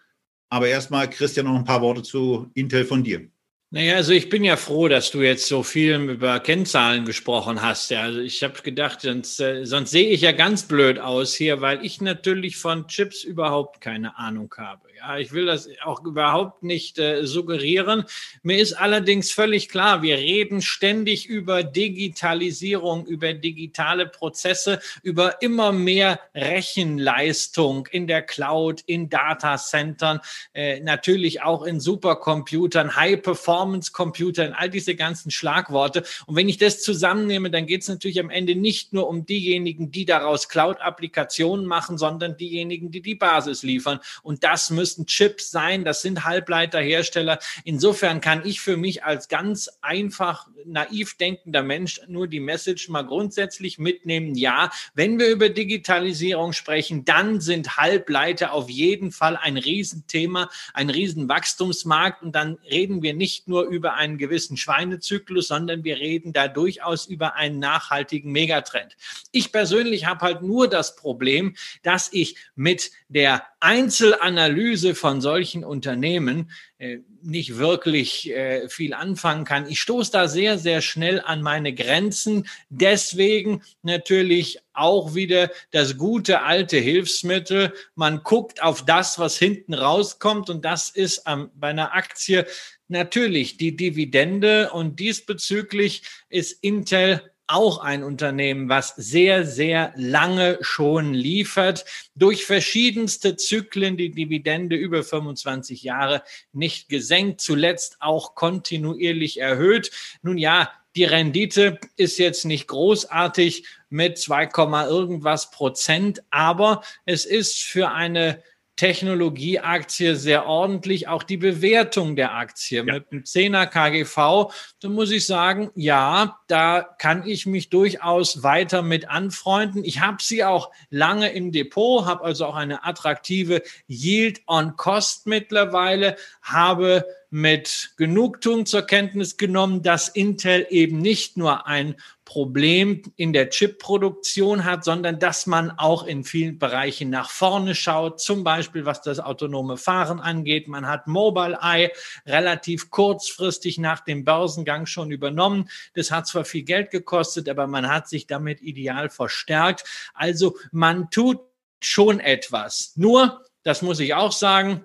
[0.50, 3.30] Aber erstmal, Christian, noch ein paar Worte zu Intel von dir.
[3.72, 7.92] Naja, also ich bin ja froh, dass du jetzt so viel über Kennzahlen gesprochen hast.
[7.92, 11.62] Ja, also ich habe gedacht, sonst, äh, sonst sehe ich ja ganz blöd aus hier,
[11.62, 14.89] weil ich natürlich von Chips überhaupt keine Ahnung habe.
[15.20, 18.04] Ich will das auch überhaupt nicht äh, suggerieren.
[18.44, 25.72] Mir ist allerdings völlig klar, wir reden ständig über Digitalisierung, über digitale Prozesse, über immer
[25.72, 30.20] mehr Rechenleistung in der Cloud, in Datacentern,
[30.54, 36.04] äh, natürlich auch in Supercomputern, High-Performance-Computern, all diese ganzen Schlagworte.
[36.26, 39.92] Und wenn ich das zusammennehme, dann geht es natürlich am Ende nicht nur um diejenigen,
[39.92, 44.00] die daraus Cloud-Applikationen machen, sondern diejenigen, die die Basis liefern.
[44.24, 47.38] Und das müssen müssen Chips sein, das sind Halbleiterhersteller.
[47.64, 53.04] Insofern kann ich für mich als ganz einfach naiv denkender Mensch nur die Message mal
[53.04, 54.34] grundsätzlich mitnehmen.
[54.34, 60.90] Ja, wenn wir über Digitalisierung sprechen, dann sind Halbleiter auf jeden Fall ein Riesenthema, ein
[60.90, 62.24] Riesenwachstumsmarkt.
[62.24, 67.06] Und dann reden wir nicht nur über einen gewissen Schweinezyklus, sondern wir reden da durchaus
[67.06, 68.98] über einen nachhaltigen Megatrend.
[69.32, 76.52] Ich persönlich habe halt nur das Problem, dass ich mit der Einzelanalyse von solchen Unternehmen
[76.78, 79.68] äh, nicht wirklich äh, viel anfangen kann.
[79.68, 82.48] Ich stoße da sehr, sehr schnell an meine Grenzen.
[82.70, 87.74] Deswegen natürlich auch wieder das gute alte Hilfsmittel.
[87.96, 92.46] Man guckt auf das, was hinten rauskommt und das ist ähm, bei einer Aktie
[92.88, 101.16] natürlich die Dividende und diesbezüglich ist Intel auch ein Unternehmen, was sehr, sehr lange schon
[101.16, 101.84] liefert,
[102.16, 109.90] durch verschiedenste Zyklen die Dividende über 25 Jahre nicht gesenkt, zuletzt auch kontinuierlich erhöht.
[110.22, 114.50] Nun ja, die Rendite ist jetzt nicht großartig mit 2,
[114.88, 118.44] irgendwas Prozent, aber es ist für eine
[118.80, 121.10] Technologieaktie sehr ordentlich.
[121.10, 122.94] Auch die Bewertung der Aktie ja.
[122.94, 128.82] mit einem 10er KGV, da muss ich sagen, ja, da kann ich mich durchaus weiter
[128.82, 129.84] mit anfreunden.
[129.84, 135.28] Ich habe sie auch lange im Depot, habe also auch eine attraktive Yield on Cost
[135.28, 141.96] mittlerweile, habe mit Genugtuung zur Kenntnis genommen, dass Intel eben nicht nur ein
[142.30, 148.22] Problem in der Chipproduktion hat, sondern dass man auch in vielen Bereichen nach vorne schaut,
[148.22, 150.68] zum Beispiel was das autonome Fahren angeht.
[150.68, 151.92] Man hat Mobileye
[152.28, 155.72] relativ kurzfristig nach dem Börsengang schon übernommen.
[155.96, 159.84] Das hat zwar viel Geld gekostet, aber man hat sich damit ideal verstärkt.
[160.14, 161.40] Also man tut
[161.82, 162.94] schon etwas.
[162.96, 164.84] Nur, das muss ich auch sagen,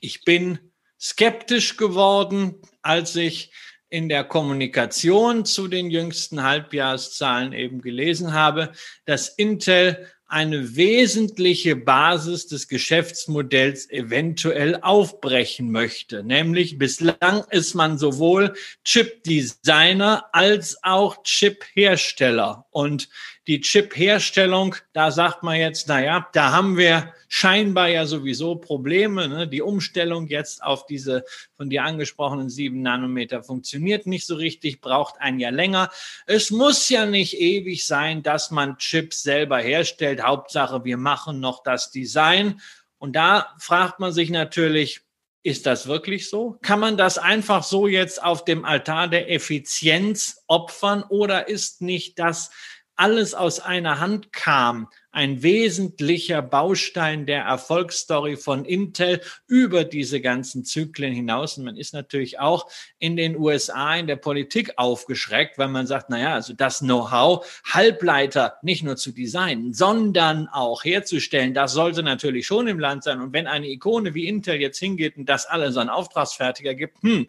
[0.00, 0.58] ich bin
[0.98, 3.52] skeptisch geworden, als ich
[3.90, 8.72] in der Kommunikation zu den jüngsten Halbjahreszahlen eben gelesen habe,
[9.04, 16.22] dass Intel eine wesentliche Basis des Geschäftsmodells eventuell aufbrechen möchte.
[16.22, 18.52] Nämlich bislang ist man sowohl
[18.84, 22.66] Chip-Designer als auch Chip-Hersteller.
[22.70, 23.08] Und
[23.48, 29.26] die Chip-Herstellung, da sagt man jetzt, na ja, da haben wir scheinbar ja sowieso Probleme.
[29.26, 29.48] Ne?
[29.48, 31.24] Die Umstellung jetzt auf diese
[31.56, 35.90] von dir angesprochenen sieben Nanometer funktioniert nicht so richtig, braucht ein Jahr länger.
[36.26, 40.22] Es muss ja nicht ewig sein, dass man Chips selber herstellt.
[40.22, 42.60] Hauptsache, wir machen noch das Design.
[42.98, 45.00] Und da fragt man sich natürlich,
[45.42, 46.58] ist das wirklich so?
[46.60, 52.18] Kann man das einfach so jetzt auf dem Altar der Effizienz opfern oder ist nicht
[52.18, 52.50] das
[52.98, 60.64] alles aus einer Hand kam, ein wesentlicher Baustein der Erfolgsstory von Intel über diese ganzen
[60.64, 61.56] Zyklen hinaus.
[61.56, 66.10] Und man ist natürlich auch in den USA in der Politik aufgeschreckt, weil man sagt,
[66.10, 72.46] naja, also das Know-how, Halbleiter nicht nur zu designen, sondern auch herzustellen, das sollte natürlich
[72.46, 73.20] schon im Land sein.
[73.20, 77.28] Und wenn eine Ikone wie Intel jetzt hingeht und das alles an Auftragsfertiger gibt, hm,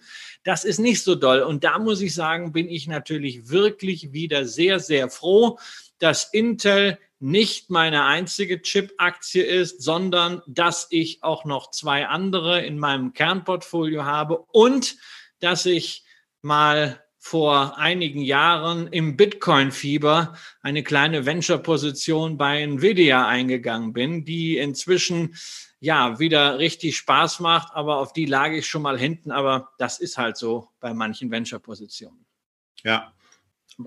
[0.49, 1.43] das ist nicht so doll.
[1.43, 5.59] Und da muss ich sagen, bin ich natürlich wirklich wieder sehr, sehr froh,
[5.99, 12.79] dass Intel nicht meine einzige Chip-Aktie ist, sondern dass ich auch noch zwei andere in
[12.79, 14.95] meinem Kernportfolio habe und
[15.39, 16.03] dass ich
[16.41, 25.35] mal vor einigen Jahren im Bitcoin-Fieber eine kleine Venture-Position bei Nvidia eingegangen bin, die inzwischen
[25.81, 29.99] ja, wieder richtig Spaß macht, aber auf die lag ich schon mal hinten, aber das
[29.99, 32.25] ist halt so bei manchen Venture-Positionen.
[32.83, 33.13] Ja.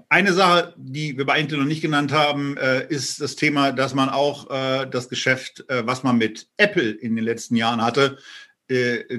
[0.09, 3.95] Eine Sache, die wir bei Intel noch nicht genannt haben, äh, ist das Thema, dass
[3.95, 8.17] man auch äh, das Geschäft, äh, was man mit Apple in den letzten Jahren hatte,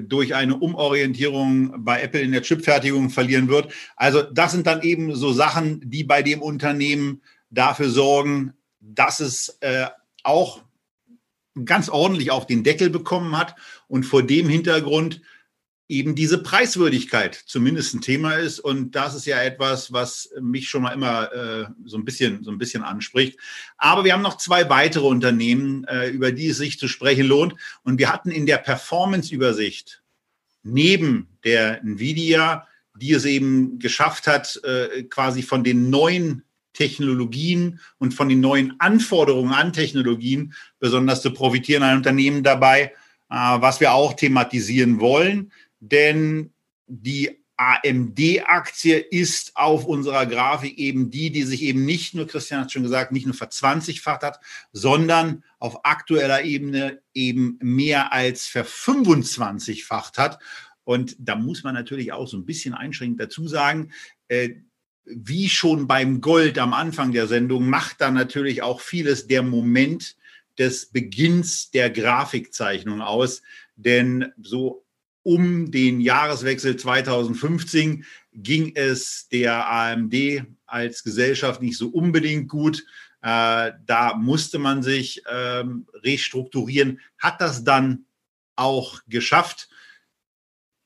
[0.08, 3.72] durch eine Umorientierung bei Apple in der Chipfertigung verlieren wird.
[3.96, 9.56] Also das sind dann eben so Sachen, die bei dem Unternehmen dafür sorgen, dass es
[9.60, 9.86] äh,
[10.22, 10.62] auch
[11.64, 13.54] ganz ordentlich auf den Deckel bekommen hat
[13.86, 15.20] und vor dem Hintergrund
[15.88, 18.58] eben diese Preiswürdigkeit zumindest ein Thema ist.
[18.58, 22.50] Und das ist ja etwas, was mich schon mal immer äh, so, ein bisschen, so
[22.50, 23.38] ein bisschen anspricht.
[23.76, 27.54] Aber wir haben noch zwei weitere Unternehmen, äh, über die es sich zu sprechen lohnt.
[27.82, 30.02] Und wir hatten in der Performance-Übersicht
[30.62, 32.66] neben der Nvidia,
[32.96, 38.74] die es eben geschafft hat, äh, quasi von den neuen Technologien und von den neuen
[38.80, 41.82] Anforderungen an Technologien besonders zu profitieren.
[41.82, 42.92] Ein Unternehmen dabei,
[43.30, 45.52] äh, was wir auch thematisieren wollen,
[45.92, 46.52] denn
[46.86, 52.72] die AMD-Aktie ist auf unserer Grafik eben die, die sich eben nicht nur, Christian hat
[52.72, 54.40] schon gesagt, nicht nur verzwanzigfacht hat,
[54.72, 60.40] sondern auf aktueller Ebene eben mehr als verfünfundzwanzigfacht hat.
[60.82, 63.92] Und da muss man natürlich auch so ein bisschen einschränkend dazu sagen,
[64.28, 64.50] äh,
[65.04, 70.16] wie schon beim Gold am Anfang der Sendung, macht da natürlich auch vieles der Moment
[70.58, 73.42] des Beginns der Grafikzeichnung aus.
[73.76, 74.83] Denn so
[75.24, 82.84] um den Jahreswechsel 2015 ging es der AMD als Gesellschaft nicht so unbedingt gut.
[83.22, 88.04] Äh, da musste man sich ähm, restrukturieren, hat das dann
[88.54, 89.68] auch geschafft.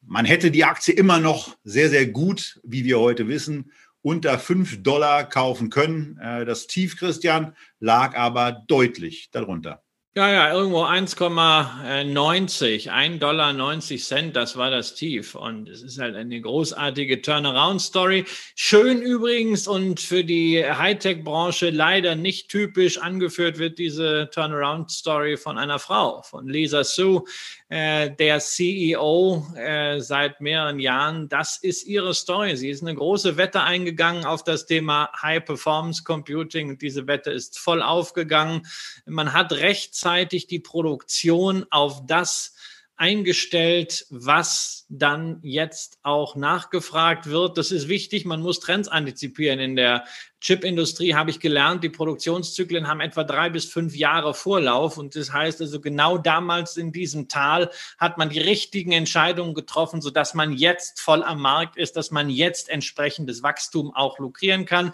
[0.01, 3.73] Man hätte die Aktie immer noch sehr, sehr gut, wie wir heute wissen,
[4.03, 6.17] unter 5 Dollar kaufen können.
[6.19, 9.83] Äh, das Tief, Christian, lag aber deutlich darunter.
[10.17, 15.35] Ja, ja, irgendwo 1,90, 1 Dollar 90 Cent, das war das Tief.
[15.35, 18.25] Und es ist halt eine großartige Turnaround-Story.
[18.57, 25.79] Schön übrigens und für die Hightech-Branche leider nicht typisch angeführt wird diese Turnaround-Story von einer
[25.79, 27.23] Frau, von Lisa Sue,
[27.69, 31.29] äh, der CEO äh, seit mehreren Jahren.
[31.29, 32.57] Das ist ihre Story.
[32.57, 37.31] Sie ist eine große Wette eingegangen auf das Thema High Performance Computing und diese Wette
[37.31, 38.67] ist voll aufgegangen.
[39.05, 42.55] Man hat rechts gleichzeitig die Produktion auf das
[42.97, 47.57] eingestellt, was dann jetzt auch nachgefragt wird.
[47.57, 48.25] Das ist wichtig.
[48.25, 49.61] Man muss Trends antizipieren.
[49.61, 50.05] In der
[50.41, 54.99] Chipindustrie habe ich gelernt, die Produktionszyklen haben etwa drei bis fünf Jahre Vorlauf.
[54.99, 60.01] Und das heißt also, genau damals in diesem Tal hat man die richtigen Entscheidungen getroffen,
[60.01, 64.93] sodass man jetzt voll am Markt ist, dass man jetzt entsprechendes Wachstum auch lukrieren kann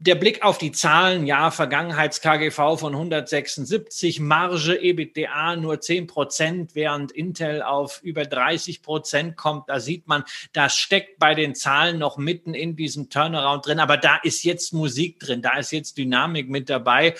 [0.00, 7.10] der Blick auf die Zahlen, ja, Vergangenheits-KGV von 176, Marge EBITDA nur 10 Prozent, während
[7.10, 9.68] Intel auf über 30 Prozent kommt.
[9.68, 10.22] Da sieht man,
[10.52, 13.80] das steckt bei den Zahlen noch mitten in diesem Turnaround drin.
[13.80, 17.16] Aber da ist jetzt Musik drin, da ist jetzt Dynamik mit dabei.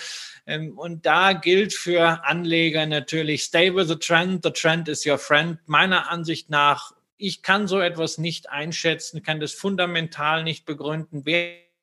[0.47, 4.43] Ähm, und da gilt für Anleger natürlich, stay with the trend.
[4.43, 5.59] The trend is your friend.
[5.65, 11.25] Meiner Ansicht nach, ich kann so etwas nicht einschätzen, kann das fundamental nicht begründen.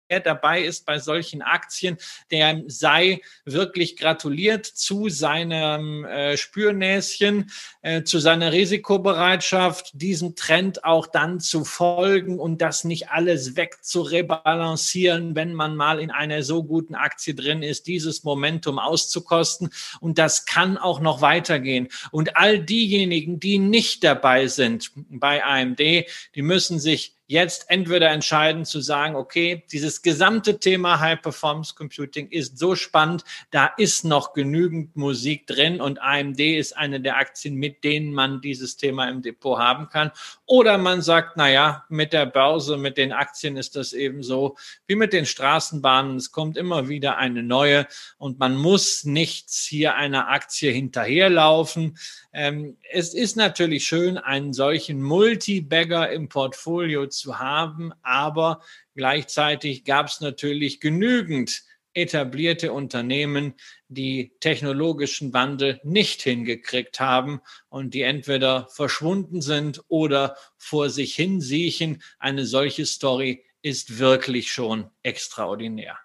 [0.09, 1.97] Wer dabei ist bei solchen Aktien,
[2.31, 7.51] der sei wirklich gratuliert zu seinem äh, Spürnäschen,
[7.83, 15.35] äh, zu seiner Risikobereitschaft, diesem Trend auch dann zu folgen und das nicht alles wegzurebalancieren,
[15.35, 19.71] wenn man mal in einer so guten Aktie drin ist, dieses Momentum auszukosten.
[20.01, 21.89] Und das kann auch noch weitergehen.
[22.13, 28.65] Und all diejenigen, die nicht dabei sind bei AMD, die müssen sich jetzt entweder entscheiden
[28.65, 34.33] zu sagen, okay, dieses gesamte Thema High Performance Computing ist so spannend, da ist noch
[34.33, 39.23] genügend Musik drin und AMD ist eine der Aktien, mit denen man dieses Thema im
[39.23, 40.13] Depot haben kann.
[40.47, 44.57] Oder man sagt, na ja, mit der Börse, mit den Aktien ist das eben so
[44.87, 46.17] wie mit den Straßenbahnen.
[46.17, 47.87] Es kommt immer wieder eine neue
[48.19, 51.99] und man muss nichts hier einer Aktie hinterherlaufen.
[52.39, 58.61] Ähm, es ist natürlich schön, einen solchen Multibagger im Portfolio zu haben, aber
[58.95, 61.63] gleichzeitig gab es natürlich genügend
[61.95, 63.55] etablierte Unternehmen,
[63.89, 71.41] die technologischen Wandel nicht hingekriegt haben und die entweder verschwunden sind oder vor sich hin
[71.41, 72.03] siechen.
[72.19, 75.99] Eine solche Story ist wirklich schon extraordinär.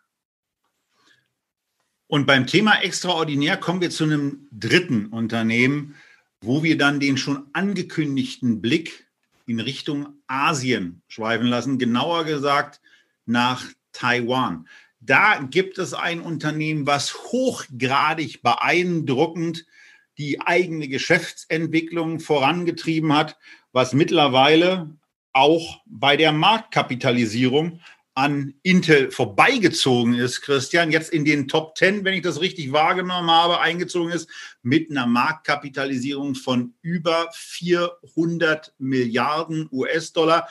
[2.07, 5.97] Und beim Thema extraordinär kommen wir zu einem dritten Unternehmen,
[6.41, 9.07] wo wir dann den schon angekündigten Blick
[9.45, 12.81] in Richtung Asien schweifen lassen, genauer gesagt
[13.25, 14.67] nach Taiwan.
[14.99, 19.65] Da gibt es ein Unternehmen, was hochgradig beeindruckend
[20.17, 23.37] die eigene Geschäftsentwicklung vorangetrieben hat,
[23.71, 24.95] was mittlerweile
[25.33, 27.79] auch bei der Marktkapitalisierung
[28.13, 33.31] an Intel vorbeigezogen ist, Christian, jetzt in den Top 10, wenn ich das richtig wahrgenommen
[33.31, 34.29] habe, eingezogen ist,
[34.61, 40.49] mit einer Marktkapitalisierung von über 400 Milliarden US-Dollar.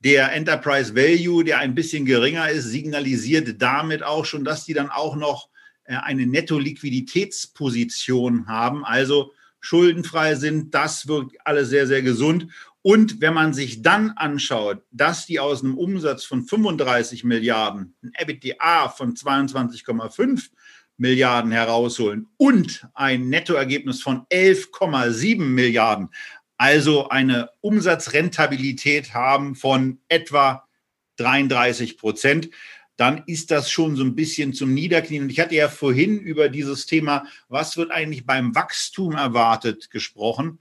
[0.00, 4.88] Der Enterprise Value, der ein bisschen geringer ist, signalisiert damit auch schon, dass die dann
[4.88, 5.50] auch noch
[5.84, 10.74] äh, eine Netto-Liquiditätsposition haben, also schuldenfrei sind.
[10.74, 12.48] Das wirkt alles sehr, sehr gesund.
[12.82, 18.12] Und wenn man sich dann anschaut, dass die aus einem Umsatz von 35 Milliarden ein
[18.14, 20.50] EBITDA von 22,5
[20.96, 26.08] Milliarden herausholen und ein Nettoergebnis von 11,7 Milliarden,
[26.56, 30.68] also eine Umsatzrentabilität haben von etwa
[31.16, 32.50] 33 Prozent,
[32.96, 35.24] dann ist das schon so ein bisschen zum Niederknien.
[35.24, 40.58] Und ich hatte ja vorhin über dieses Thema, was wird eigentlich beim Wachstum erwartet, gesprochen.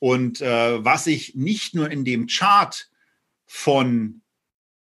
[0.00, 2.90] Und äh, was sich nicht nur in dem Chart
[3.46, 4.22] von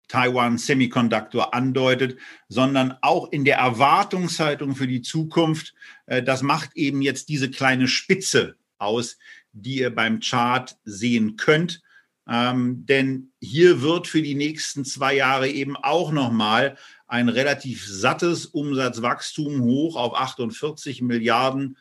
[0.09, 2.17] Taiwan Semiconductor andeutet,
[2.49, 5.73] sondern auch in der Erwartungshaltung für die Zukunft.
[6.07, 9.17] Äh, das macht eben jetzt diese kleine Spitze aus,
[9.53, 11.81] die ihr beim Chart sehen könnt.
[12.27, 18.45] Ähm, denn hier wird für die nächsten zwei Jahre eben auch nochmal ein relativ sattes
[18.45, 21.77] Umsatzwachstum hoch auf 48 Milliarden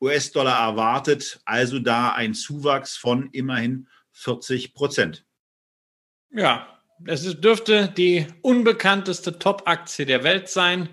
[0.00, 5.24] US-Dollar erwartet, also da ein Zuwachs von immerhin 40 Prozent.
[6.30, 10.88] Ja, es dürfte die unbekannteste Top-Aktie der Welt sein.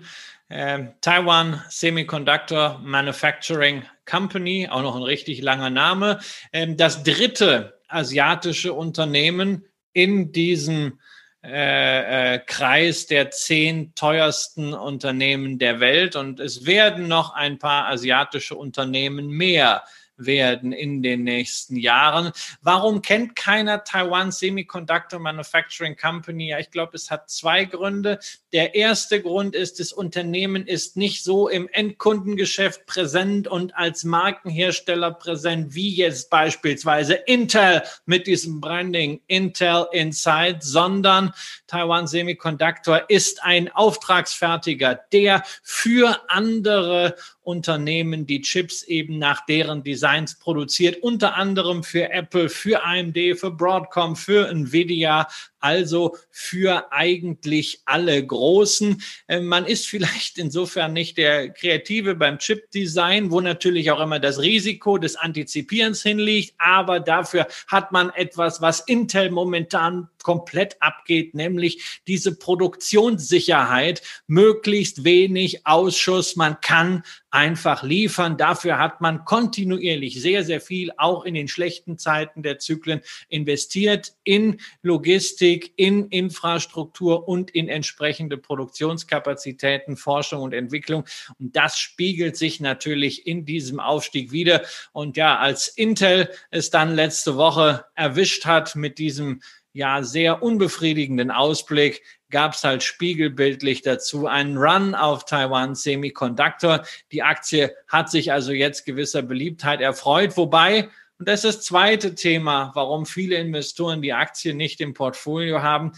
[0.48, 6.20] Ähm, Taiwan Semiconductor Manufacturing Company, auch noch ein richtig langer Name.
[6.52, 11.00] Ähm, das dritte asiatische Unternehmen in diesem
[11.46, 16.16] äh, äh, Kreis der zehn teuersten Unternehmen der Welt.
[16.16, 19.84] Und es werden noch ein paar asiatische Unternehmen mehr
[20.16, 22.32] werden in den nächsten Jahren.
[22.62, 26.50] Warum kennt keiner Taiwan Semiconductor Manufacturing Company?
[26.50, 28.18] Ja, ich glaube, es hat zwei Gründe.
[28.52, 35.12] Der erste Grund ist, das Unternehmen ist nicht so im Endkundengeschäft präsent und als Markenhersteller
[35.12, 41.32] präsent wie jetzt beispielsweise Intel mit diesem Branding Intel Inside, sondern
[41.66, 47.16] Taiwan Semiconductor ist ein Auftragsfertiger, der für andere
[47.46, 53.52] Unternehmen, die Chips eben nach deren Designs produziert, unter anderem für Apple, für AMD, für
[53.52, 55.28] Broadcom, für Nvidia,
[55.66, 59.02] also für eigentlich alle Großen.
[59.26, 64.40] Ähm, man ist vielleicht insofern nicht der Kreative beim Chip-Design, wo natürlich auch immer das
[64.40, 72.00] Risiko des Antizipierens hinliegt, aber dafür hat man etwas, was Intel momentan komplett abgeht, nämlich
[72.08, 76.34] diese Produktionssicherheit, möglichst wenig Ausschuss.
[76.34, 78.36] Man kann einfach liefern.
[78.36, 84.14] Dafür hat man kontinuierlich sehr, sehr viel auch in den schlechten Zeiten der Zyklen investiert
[84.24, 91.04] in Logistik, in Infrastruktur und in entsprechende Produktionskapazitäten, Forschung und Entwicklung.
[91.38, 94.62] Und das spiegelt sich natürlich in diesem Aufstieg wieder.
[94.92, 99.40] Und ja, als Intel es dann letzte Woche erwischt hat mit diesem
[99.72, 106.82] ja sehr unbefriedigenden Ausblick gab es halt spiegelbildlich dazu einen Run auf Taiwan Semiconductor.
[107.12, 110.88] Die Aktie hat sich also jetzt gewisser Beliebtheit erfreut, wobei
[111.18, 115.92] und das ist das zweite Thema, warum viele Investoren die Aktie nicht im Portfolio haben.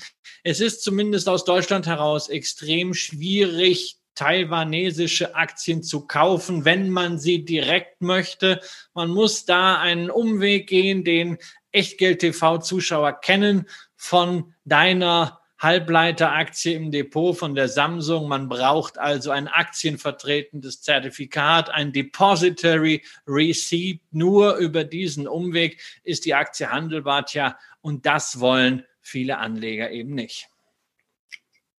[0.45, 7.45] Es ist zumindest aus Deutschland heraus extrem schwierig, taiwanesische Aktien zu kaufen, wenn man sie
[7.45, 8.61] direkt möchte.
[8.95, 11.39] Man muss da einen Umweg gehen, den
[11.73, 18.29] Echtgeld-TV-Zuschauer kennen von deiner Halbleiteraktie im Depot von der Samsung.
[18.29, 24.01] Man braucht also ein aktienvertretendes Zertifikat, ein Depository Receipt.
[24.13, 27.27] Nur über diesen Umweg ist die Aktie handelbar.
[27.27, 30.49] Tja, und das wollen viele Anleger eben nicht.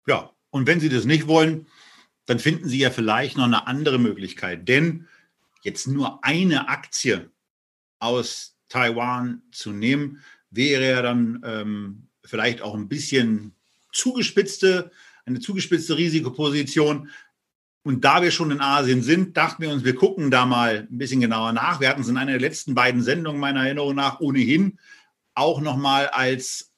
[0.07, 1.67] Ja, und wenn Sie das nicht wollen,
[2.25, 4.67] dann finden Sie ja vielleicht noch eine andere Möglichkeit.
[4.67, 5.07] Denn
[5.61, 7.31] jetzt nur eine Aktie
[7.99, 13.55] aus Taiwan zu nehmen, wäre ja dann ähm, vielleicht auch ein bisschen
[13.91, 14.91] zugespitzte,
[15.25, 17.09] eine zugespitzte Risikoposition.
[17.83, 20.97] Und da wir schon in Asien sind, dachten wir uns, wir gucken da mal ein
[20.97, 21.79] bisschen genauer nach.
[21.79, 24.77] Wir hatten es in einer der letzten beiden Sendungen meiner Erinnerung nach ohnehin
[25.33, 26.71] auch nochmal als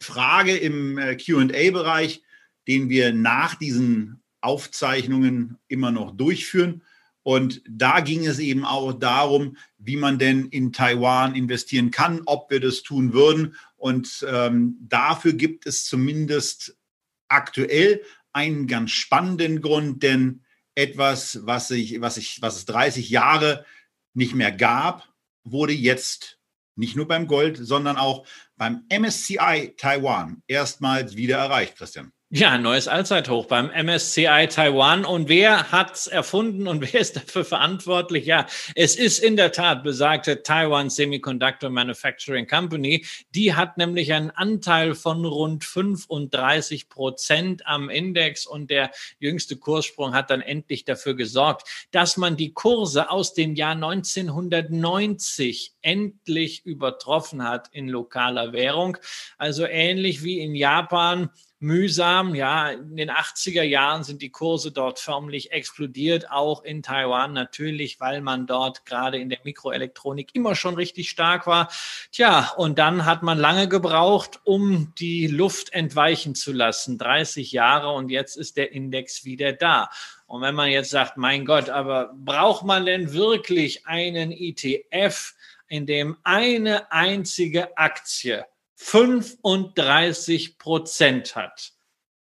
[0.00, 2.22] Frage im äh, QA-Bereich,
[2.66, 6.82] den wir nach diesen Aufzeichnungen immer noch durchführen.
[7.22, 12.50] Und da ging es eben auch darum, wie man denn in Taiwan investieren kann, ob
[12.50, 13.54] wir das tun würden.
[13.82, 16.78] Und ähm, dafür gibt es zumindest
[17.26, 18.00] aktuell
[18.32, 20.44] einen ganz spannenden Grund, denn
[20.76, 23.66] etwas, was, ich, was, ich, was es 30 Jahre
[24.14, 25.08] nicht mehr gab,
[25.42, 26.38] wurde jetzt
[26.76, 28.24] nicht nur beim Gold, sondern auch
[28.56, 32.12] beim MSCI Taiwan erstmals wieder erreicht, Christian.
[32.34, 35.04] Ja, neues Allzeithoch beim MSCI Taiwan.
[35.04, 38.24] Und wer hat's erfunden und wer ist dafür verantwortlich?
[38.24, 43.04] Ja, es ist in der Tat besagte Taiwan Semiconductor Manufacturing Company.
[43.34, 50.14] Die hat nämlich einen Anteil von rund 35 Prozent am Index und der jüngste Kurssprung
[50.14, 57.46] hat dann endlich dafür gesorgt, dass man die Kurse aus dem Jahr 1990 endlich übertroffen
[57.46, 58.96] hat in lokaler Währung.
[59.36, 61.28] Also ähnlich wie in Japan
[61.62, 62.34] mühsam.
[62.34, 68.00] Ja, in den 80er Jahren sind die Kurse dort förmlich explodiert, auch in Taiwan natürlich,
[68.00, 71.70] weil man dort gerade in der Mikroelektronik immer schon richtig stark war.
[72.10, 76.98] Tja, und dann hat man lange gebraucht, um die Luft entweichen zu lassen.
[76.98, 79.88] 30 Jahre und jetzt ist der Index wieder da.
[80.26, 85.34] Und wenn man jetzt sagt, mein Gott, aber braucht man denn wirklich einen ETF,
[85.68, 88.44] in dem eine einzige Aktie
[88.82, 91.72] 35 Prozent hat,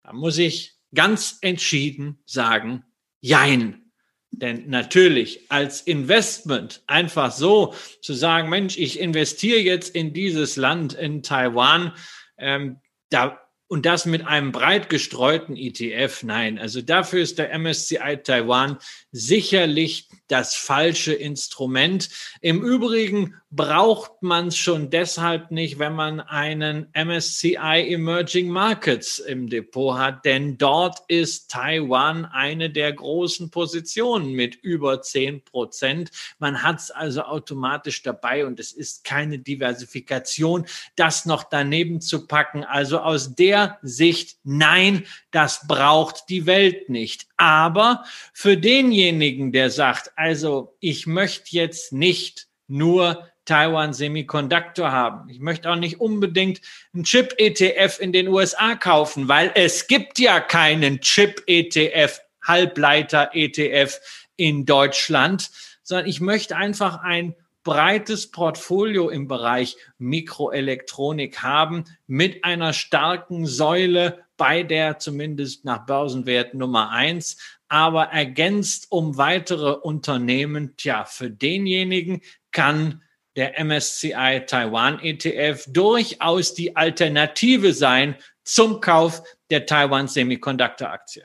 [0.03, 2.85] da muss ich ganz entschieden sagen,
[3.21, 3.91] jein.
[4.31, 10.95] Denn natürlich als Investment einfach so zu sagen, Mensch, ich investiere jetzt in dieses Land,
[10.95, 11.93] in Taiwan,
[12.39, 12.81] ähm,
[13.11, 13.41] da
[13.75, 16.23] und das mit einem breit gestreuten ETF.
[16.23, 18.79] Nein, also dafür ist der MSCI Taiwan
[19.11, 22.09] sicherlich das falsche Instrument.
[22.41, 29.49] Im Übrigen braucht man es schon deshalb nicht, wenn man einen MSCI Emerging Markets im
[29.49, 36.11] Depot hat, denn dort ist Taiwan eine der großen Positionen mit über 10 Prozent.
[36.39, 40.67] Man hat es also automatisch dabei und es ist keine Diversifikation,
[40.97, 42.65] das noch daneben zu packen.
[42.65, 47.27] Also aus der Sicht, nein, das braucht die Welt nicht.
[47.37, 55.29] Aber für denjenigen, der sagt, also ich möchte jetzt nicht nur Taiwan Semiconductor haben.
[55.29, 56.61] Ich möchte auch nicht unbedingt
[56.95, 64.01] einen Chip-ETF in den USA kaufen, weil es gibt ja keinen Chip-ETF, Halbleiter-ETF
[64.37, 65.51] in Deutschland,
[65.83, 67.35] sondern ich möchte einfach ein
[67.65, 76.55] breites Portfolio im Bereich Mikroelektronik haben mit einer starken Säule bei der zumindest nach Börsenwert
[76.55, 77.37] Nummer eins
[77.75, 80.77] aber ergänzt um weitere Unternehmen.
[80.77, 82.21] Tja, für denjenigen
[82.53, 83.03] kann
[83.35, 91.25] der MSCI Taiwan ETF durchaus die Alternative sein zum Kauf der Taiwan Semiconductor Aktie.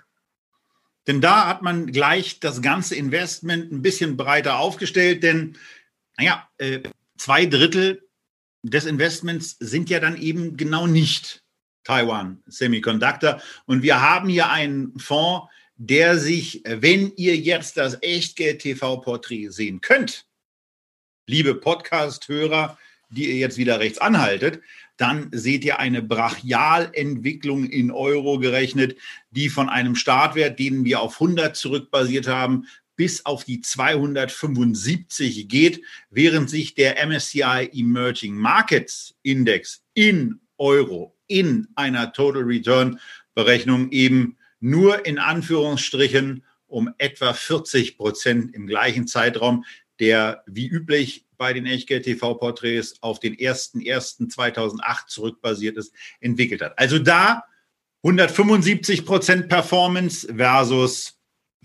[1.06, 5.56] Denn da hat man gleich das ganze Investment ein bisschen breiter aufgestellt, denn
[6.20, 6.82] naja, äh,
[7.18, 8.06] zwei Drittel
[8.62, 11.44] des Investments sind ja dann eben genau nicht
[11.86, 13.42] Taiwan Semiconductor.
[13.66, 15.48] Und wir haben hier einen Fonds,
[15.78, 20.26] der sich, wenn ihr jetzt das Echtgeld-TV-Porträt sehen könnt,
[21.26, 22.78] liebe Podcast-Hörer,
[23.10, 24.62] die ihr jetzt wieder rechts anhaltet,
[24.98, 28.98] dann seht ihr eine Brachialentwicklung in Euro gerechnet,
[29.32, 32.68] die von einem Startwert, den wir auf 100 zurückbasiert haben,
[33.00, 41.70] bis auf die 275 geht, während sich der MSCI Emerging Markets Index in Euro in
[41.76, 43.00] einer Total Return
[43.36, 49.64] Berechnung eben nur in Anführungsstrichen um etwa 40 Prozent im gleichen Zeitraum,
[50.02, 56.78] der wie üblich bei den Echtgeld-TV-Porträts auf den 1.1.2008 zurückbasiert ist, entwickelt hat.
[56.78, 57.46] Also da
[58.04, 61.19] 175 Prozent Performance versus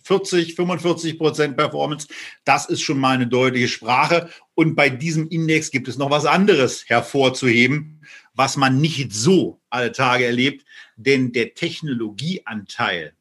[0.05, 2.09] 40, 45 Prozent Performance.
[2.45, 4.31] Das ist schon mal eine deutliche Sprache.
[4.55, 8.01] Und bei diesem Index gibt es noch was anderes hervorzuheben,
[8.35, 10.65] was man nicht so alle Tage erlebt.
[10.97, 13.15] Denn der Technologieanteil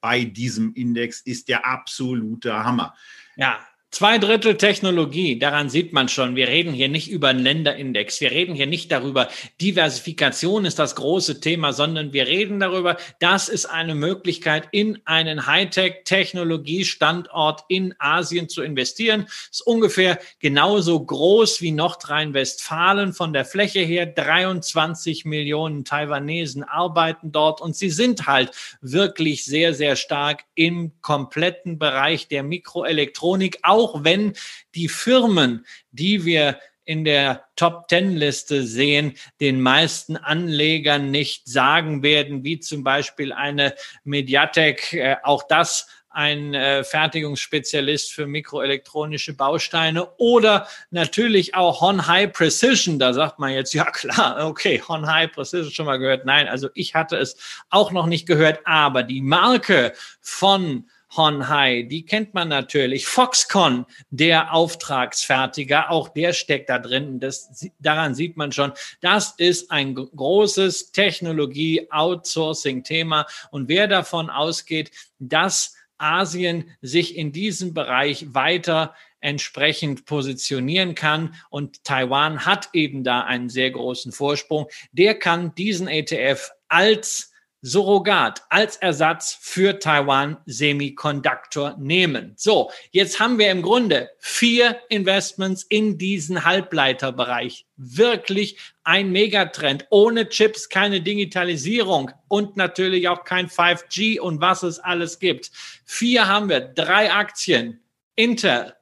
[0.00, 2.94] bei diesem Index ist der absolute Hammer.
[3.36, 3.58] Ja,
[3.90, 8.30] Zwei Drittel Technologie, daran sieht man schon, wir reden hier nicht über einen Länderindex, wir
[8.30, 9.28] reden hier nicht darüber,
[9.62, 15.46] Diversifikation ist das große Thema, sondern wir reden darüber, das ist eine Möglichkeit, in einen
[15.46, 19.26] Hightech-Technologie-Standort in Asien zu investieren.
[19.50, 24.04] Ist ungefähr genauso groß wie Nordrhein-Westfalen von der Fläche her.
[24.04, 28.50] 23 Millionen Taiwanesen arbeiten dort und sie sind halt
[28.82, 34.34] wirklich sehr, sehr stark im kompletten Bereich der Mikroelektronik auch wenn
[34.74, 42.02] die Firmen, die wir in der Top Ten Liste sehen, den meisten Anlegern nicht sagen
[42.02, 43.74] werden, wie zum Beispiel eine
[44.04, 52.32] Mediatek, äh, auch das ein äh, Fertigungsspezialist für mikroelektronische Bausteine oder natürlich auch Hon High
[52.32, 52.98] Precision.
[52.98, 56.24] Da sagt man jetzt, ja klar, okay, Hon High Precision schon mal gehört.
[56.24, 57.36] Nein, also ich hatte es
[57.68, 63.06] auch noch nicht gehört, aber die Marke von Honhai, die kennt man natürlich.
[63.06, 67.20] Foxconn, der Auftragsfertiger, auch der steckt da drin.
[67.20, 73.26] Das, daran sieht man schon, das ist ein großes Technologie-Outsourcing-Thema.
[73.50, 81.34] Und wer davon ausgeht, dass Asien sich in diesem Bereich weiter entsprechend positionieren kann.
[81.50, 84.68] Und Taiwan hat eben da einen sehr großen Vorsprung.
[84.92, 87.27] Der kann diesen ETF als
[87.60, 92.34] Surrogat als Ersatz für Taiwan Semiconductor nehmen.
[92.36, 97.66] So, jetzt haben wir im Grunde vier Investments in diesen Halbleiterbereich.
[97.76, 99.86] Wirklich ein Megatrend.
[99.90, 105.50] Ohne Chips keine Digitalisierung und natürlich auch kein 5G und was es alles gibt.
[105.84, 107.80] Vier haben wir, drei Aktien.
[108.14, 108.74] Intel,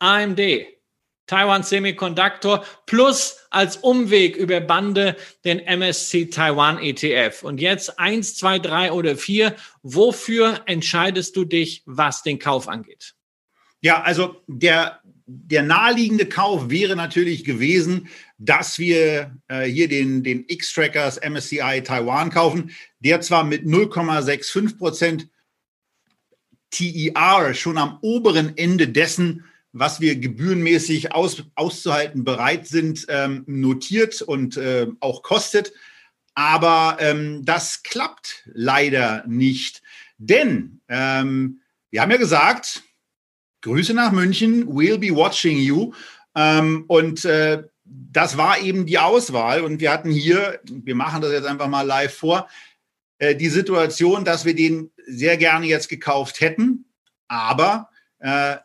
[0.00, 0.40] AMD,
[1.30, 7.44] Taiwan Semiconductor plus als Umweg über Bande den MSC Taiwan ETF.
[7.44, 9.54] Und jetzt eins, zwei, drei oder vier.
[9.84, 13.14] Wofür entscheidest du dich, was den Kauf angeht?
[13.80, 18.08] Ja, also der, der naheliegende Kauf wäre natürlich gewesen,
[18.38, 25.28] dass wir äh, hier den, den X-Trackers MSCI Taiwan kaufen, der zwar mit 0,65 Prozent
[26.70, 34.22] TER schon am oberen Ende dessen was wir gebührenmäßig aus, auszuhalten bereit sind, ähm, notiert
[34.22, 35.72] und äh, auch kostet.
[36.34, 39.82] Aber ähm, das klappt leider nicht,
[40.18, 41.60] denn ähm,
[41.90, 42.82] wir haben ja gesagt,
[43.62, 45.92] Grüße nach München, we'll be watching you.
[46.34, 49.62] Ähm, und äh, das war eben die Auswahl.
[49.62, 52.48] Und wir hatten hier, wir machen das jetzt einfach mal live vor,
[53.18, 56.86] äh, die Situation, dass wir den sehr gerne jetzt gekauft hätten,
[57.28, 58.56] aber äh,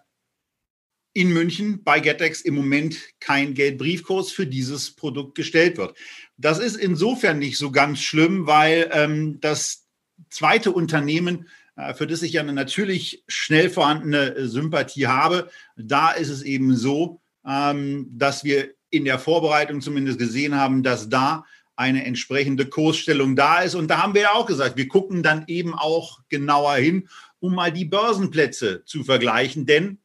[1.16, 5.98] in München bei Getex im Moment kein Geldbriefkurs für dieses Produkt gestellt wird.
[6.36, 9.88] Das ist insofern nicht so ganz schlimm, weil ähm, das
[10.30, 11.48] zweite Unternehmen,
[11.78, 16.42] äh, für das ich ja eine natürlich schnell vorhandene äh, Sympathie habe, da ist es
[16.42, 21.46] eben so, ähm, dass wir in der Vorbereitung zumindest gesehen haben, dass da
[21.78, 23.76] eine entsprechende Kursstellung da ist.
[23.76, 27.08] Und da haben wir ja auch gesagt, wir gucken dann eben auch genauer hin,
[27.40, 29.66] um mal die Börsenplätze zu vergleichen.
[29.66, 30.00] Denn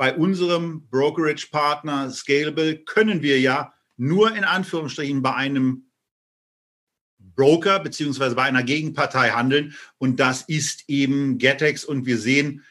[0.00, 5.90] bei unserem Brokerage-Partner Scalable können wir ja nur in Anführungsstrichen bei einem
[7.18, 9.74] Broker beziehungsweise bei einer Gegenpartei handeln.
[9.98, 11.84] Und das ist eben Getex.
[11.84, 12.64] Und wir sehen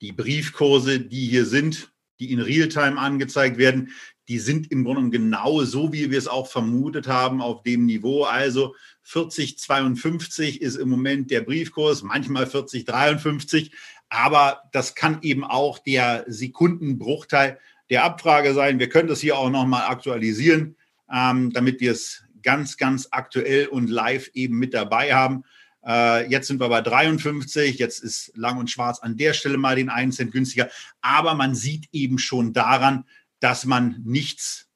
[0.00, 3.90] die Briefkurse, die hier sind, die in Realtime angezeigt werden,
[4.28, 8.24] die sind im Grunde genau so, wie wir es auch vermutet haben, auf dem Niveau.
[8.24, 8.74] Also
[9.06, 13.72] 40,52 ist im Moment der Briefkurs, manchmal 40,53.
[14.12, 17.58] Aber das kann eben auch der Sekundenbruchteil
[17.88, 18.78] der Abfrage sein.
[18.78, 20.76] Wir können das hier auch nochmal aktualisieren,
[21.10, 25.44] ähm, damit wir es ganz, ganz aktuell und live eben mit dabei haben.
[25.82, 27.78] Äh, jetzt sind wir bei 53.
[27.78, 30.68] Jetzt ist Lang und Schwarz an der Stelle mal den 1 Cent günstiger.
[31.00, 33.06] Aber man sieht eben schon daran,
[33.40, 34.68] dass man nichts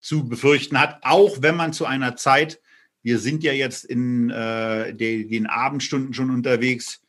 [0.00, 2.60] zu befürchten hat, auch wenn man zu einer Zeit,
[3.04, 7.00] wir sind ja jetzt in äh, de, den Abendstunden schon unterwegs,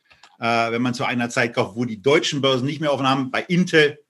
[0.42, 3.30] äh, wenn man zu einer Zeit kauft, wo die deutschen Börsen nicht mehr offen haben,
[3.30, 4.00] bei Intel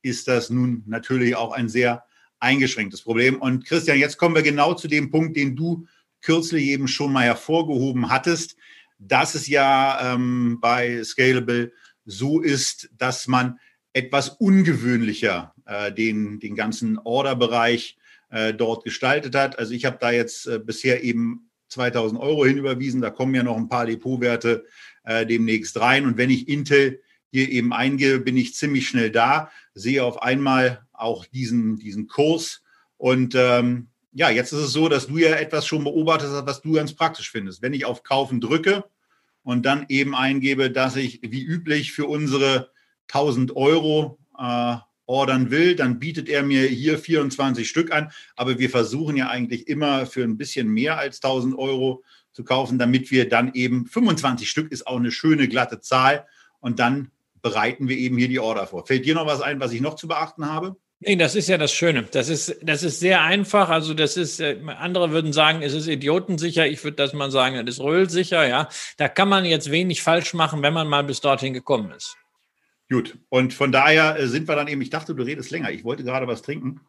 [0.00, 2.04] ist das nun natürlich auch ein sehr
[2.38, 3.42] eingeschränktes Problem.
[3.42, 5.86] Und Christian, jetzt kommen wir genau zu dem Punkt, den du
[6.20, 8.56] kürzlich eben schon mal hervorgehoben hattest,
[9.00, 11.72] dass es ja ähm, bei Scalable
[12.04, 13.58] so ist, dass man
[13.92, 17.98] etwas ungewöhnlicher äh, den, den ganzen Orderbereich
[18.30, 19.58] äh, dort gestaltet hat.
[19.58, 23.00] Also ich habe da jetzt äh, bisher eben 2000 Euro hinüberwiesen.
[23.00, 24.64] Da kommen ja noch ein paar Depotwerte
[25.04, 26.06] äh, demnächst rein.
[26.06, 27.00] Und wenn ich Intel
[27.30, 32.62] hier eben eingebe, bin ich ziemlich schnell da, sehe auf einmal auch diesen, diesen Kurs.
[32.96, 36.60] Und ähm, ja, jetzt ist es so, dass du ja etwas schon beobachtet hast, was
[36.62, 37.62] du ganz praktisch findest.
[37.62, 38.84] Wenn ich auf Kaufen drücke
[39.42, 42.70] und dann eben eingebe, dass ich wie üblich für unsere
[43.08, 44.76] 1000 Euro äh,
[45.06, 48.12] ordern will, dann bietet er mir hier 24 Stück an.
[48.36, 52.78] Aber wir versuchen ja eigentlich immer für ein bisschen mehr als 1000 Euro zu kaufen,
[52.78, 56.26] damit wir dann eben 25 Stück ist auch eine schöne glatte Zahl.
[56.60, 57.10] Und dann
[57.42, 58.86] bereiten wir eben hier die Order vor.
[58.86, 60.76] Fällt dir noch was ein, was ich noch zu beachten habe?
[61.04, 62.04] Nee, das ist ja das Schöne.
[62.04, 63.68] Das ist, das ist sehr einfach.
[63.68, 66.66] Also das ist, äh, andere würden sagen, es ist idiotensicher.
[66.68, 68.46] Ich würde das mal sagen, es ist röhlsicher.
[68.46, 68.68] Ja,
[68.98, 72.16] da kann man jetzt wenig falsch machen, wenn man mal bis dorthin gekommen ist.
[72.88, 75.82] Gut, und von daher äh, sind wir dann eben, ich dachte, du redest länger, ich
[75.82, 76.80] wollte gerade was trinken.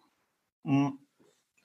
[0.63, 0.89] Mm.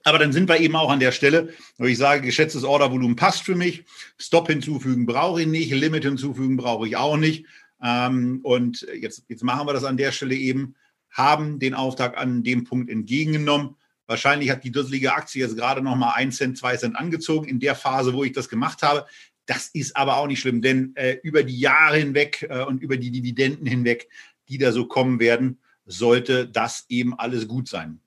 [0.08, 3.42] Aber dann sind wir eben auch an der Stelle, wo ich sage, geschätztes Ordervolumen passt
[3.42, 3.84] für mich.
[4.16, 7.44] Stop hinzufügen brauche ich nicht, Limit hinzufügen brauche ich auch nicht.
[7.82, 10.76] Ähm, und jetzt, jetzt machen wir das an der Stelle eben,
[11.10, 13.76] haben den Auftrag an dem Punkt entgegengenommen.
[14.06, 17.60] Wahrscheinlich hat die dusselige Aktie jetzt gerade noch mal 1 Cent, 2 Cent angezogen in
[17.60, 19.04] der Phase, wo ich das gemacht habe.
[19.44, 22.96] Das ist aber auch nicht schlimm, denn äh, über die Jahre hinweg äh, und über
[22.96, 24.08] die Dividenden hinweg,
[24.48, 28.00] die da so kommen werden, sollte das eben alles gut sein.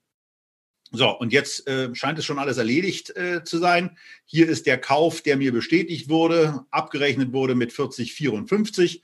[0.94, 3.98] So, und jetzt äh, scheint es schon alles erledigt äh, zu sein.
[4.26, 9.02] Hier ist der Kauf, der mir bestätigt wurde, abgerechnet wurde mit 40,54.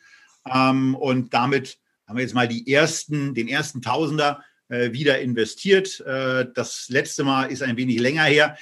[0.53, 6.01] Ähm, und damit haben wir jetzt mal die ersten, den ersten Tausender äh, wieder investiert.
[6.01, 8.57] Äh, das letzte Mal ist ein wenig länger her.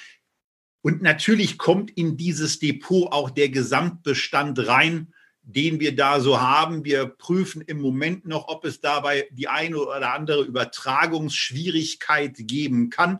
[0.83, 5.14] Und natürlich kommt in dieses Depot auch der Gesamtbestand rein,
[5.45, 6.83] den wir da so haben.
[6.83, 13.19] Wir prüfen im Moment noch, ob es dabei die eine oder andere Übertragungsschwierigkeit geben kann.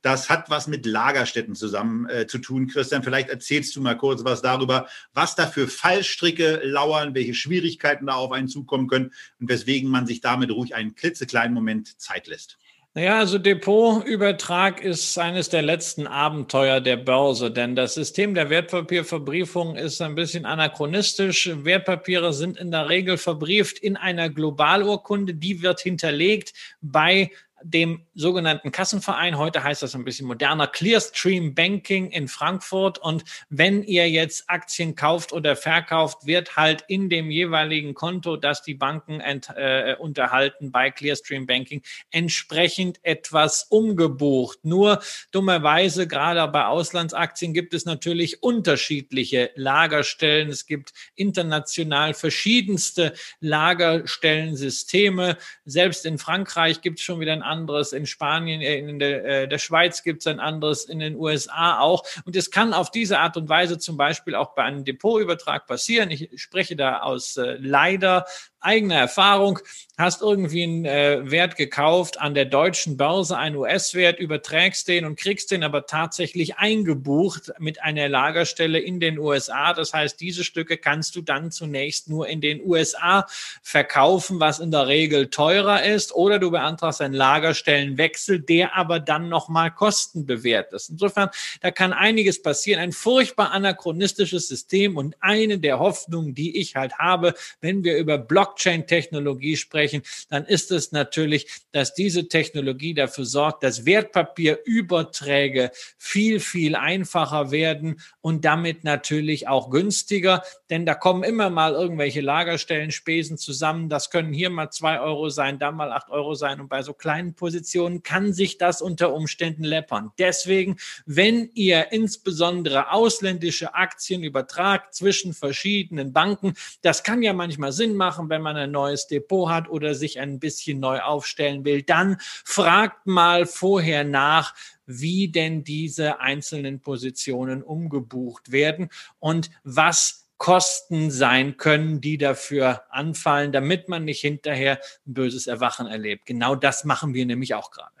[0.00, 2.68] Das hat was mit Lagerstätten zusammen äh, zu tun.
[2.68, 8.06] Christian, vielleicht erzählst du mal kurz was darüber, was da für Fallstricke lauern, welche Schwierigkeiten
[8.06, 12.26] da auf einen zukommen können und weswegen man sich damit ruhig einen klitzekleinen Moment Zeit
[12.26, 12.58] lässt.
[12.96, 19.74] Naja, also Depotübertrag ist eines der letzten Abenteuer der Börse, denn das System der Wertpapierverbriefung
[19.74, 21.50] ist ein bisschen anachronistisch.
[21.52, 27.32] Wertpapiere sind in der Regel verbrieft in einer Globalurkunde, die wird hinterlegt bei
[27.64, 29.38] dem sogenannten Kassenverein.
[29.38, 32.98] Heute heißt das ein bisschen moderner Clearstream Banking in Frankfurt.
[32.98, 38.62] Und wenn ihr jetzt Aktien kauft oder verkauft, wird halt in dem jeweiligen Konto, das
[38.62, 44.58] die Banken ent, äh, unterhalten bei Clearstream Banking, entsprechend etwas umgebucht.
[44.62, 45.00] Nur
[45.30, 50.50] dummerweise, gerade bei Auslandsaktien gibt es natürlich unterschiedliche Lagerstellen.
[50.50, 55.38] Es gibt international verschiedenste Lagerstellensysteme.
[55.64, 59.48] Selbst in Frankreich gibt es schon wieder ein anderes, in Spanien, äh, in der, äh,
[59.48, 62.02] der Schweiz gibt es ein anderes, in den USA auch.
[62.24, 66.10] Und es kann auf diese Art und Weise zum Beispiel auch bei einem Depotübertrag passieren.
[66.10, 68.26] Ich spreche da aus äh, leider
[68.64, 69.58] eigener Erfahrung,
[69.96, 75.16] hast irgendwie einen äh, Wert gekauft an der deutschen Börse, einen US-Wert, überträgst den und
[75.16, 79.72] kriegst den aber tatsächlich eingebucht mit einer Lagerstelle in den USA.
[79.72, 83.26] Das heißt, diese Stücke kannst du dann zunächst nur in den USA
[83.62, 89.28] verkaufen, was in der Regel teurer ist, oder du beantragst einen Lagerstellenwechsel, der aber dann
[89.28, 90.90] nochmal kostenbewährt ist.
[90.90, 92.80] Insofern, da kann einiges passieren.
[92.80, 98.18] Ein furchtbar anachronistisches System und eine der Hoffnungen, die ich halt habe, wenn wir über
[98.18, 106.40] Block Blockchain-Technologie sprechen, dann ist es natürlich, dass diese Technologie dafür sorgt, dass Wertpapierüberträge viel,
[106.40, 113.38] viel einfacher werden und damit natürlich auch günstiger, denn da kommen immer mal irgendwelche Lagerstellenspesen
[113.38, 113.88] zusammen.
[113.88, 116.94] Das können hier mal zwei Euro sein, da mal acht Euro sein und bei so
[116.94, 120.12] kleinen Positionen kann sich das unter Umständen läppern.
[120.18, 120.76] Deswegen,
[121.06, 128.28] wenn ihr insbesondere ausländische Aktien übertragt zwischen verschiedenen Banken, das kann ja manchmal Sinn machen,
[128.28, 133.06] wenn man ein neues Depot hat oder sich ein bisschen neu aufstellen will, dann fragt
[133.06, 134.54] mal vorher nach,
[134.86, 143.50] wie denn diese einzelnen Positionen umgebucht werden und was Kosten sein können, die dafür anfallen,
[143.50, 146.26] damit man nicht hinterher ein böses Erwachen erlebt.
[146.26, 147.94] Genau das machen wir nämlich auch gerade.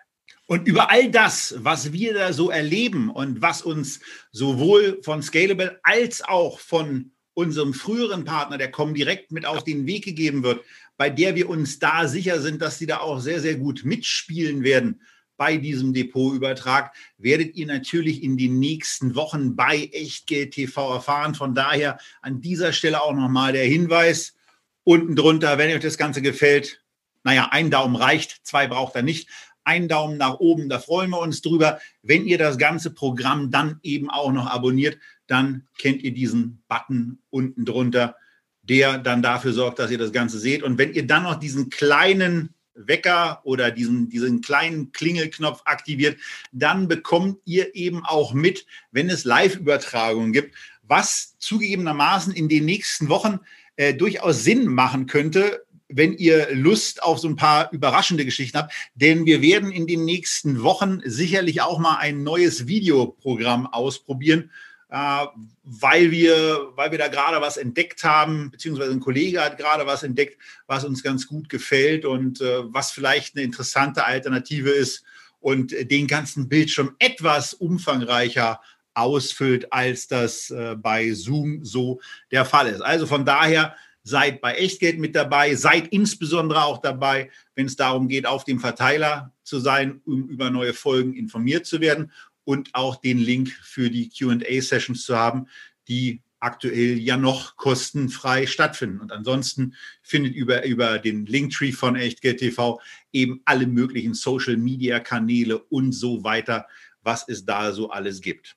[0.46, 5.80] Und über all das, was wir da so erleben und was uns sowohl von Scalable
[5.82, 10.64] als auch von unserem früheren Partner, der kommen direkt mit auf den Weg gegeben wird,
[10.96, 14.62] bei der wir uns da sicher sind, dass sie da auch sehr, sehr gut mitspielen
[14.62, 15.00] werden
[15.36, 21.34] bei diesem Depotübertrag, werdet ihr natürlich in den nächsten Wochen bei Echtgeld TV erfahren.
[21.34, 24.36] Von daher an dieser Stelle auch nochmal der Hinweis
[24.84, 26.84] unten drunter, wenn euch das Ganze gefällt,
[27.24, 29.28] naja, ein Daumen reicht, zwei braucht er nicht
[29.64, 31.80] einen Daumen nach oben, da freuen wir uns drüber.
[32.02, 37.18] Wenn ihr das ganze Programm dann eben auch noch abonniert, dann kennt ihr diesen Button
[37.30, 38.16] unten drunter,
[38.62, 40.62] der dann dafür sorgt, dass ihr das Ganze seht.
[40.62, 46.18] Und wenn ihr dann noch diesen kleinen Wecker oder diesen, diesen kleinen Klingelknopf aktiviert,
[46.52, 53.08] dann bekommt ihr eben auch mit, wenn es Live-Übertragungen gibt, was zugegebenermaßen in den nächsten
[53.08, 53.38] Wochen
[53.76, 58.72] äh, durchaus Sinn machen könnte, wenn ihr Lust auf so ein paar überraschende Geschichten habt,
[58.94, 64.50] denn wir werden in den nächsten Wochen sicherlich auch mal ein neues Videoprogramm ausprobieren,
[64.94, 70.02] weil, wir, weil wir da gerade was entdeckt haben, beziehungsweise ein Kollege hat gerade was
[70.02, 75.04] entdeckt, was uns ganz gut gefällt und äh, was vielleicht eine interessante Alternative ist
[75.40, 78.60] und den ganzen Bildschirm etwas umfangreicher
[78.94, 82.80] ausfüllt, als das äh, bei Zoom so der Fall ist.
[82.80, 83.74] Also von daher
[84.06, 88.60] Seid bei Echtgeld mit dabei, seid insbesondere auch dabei, wenn es darum geht, auf dem
[88.60, 92.12] Verteiler zu sein, um über neue Folgen informiert zu werden
[92.44, 95.48] und auch den Link für die QA-Sessions zu haben,
[95.88, 99.00] die aktuell ja noch kostenfrei stattfinden.
[99.00, 102.80] Und ansonsten findet über, über den Linktree von Echtgeld TV
[103.12, 106.68] eben alle möglichen Social-Media-Kanäle und so weiter,
[107.02, 108.56] was es da so alles gibt.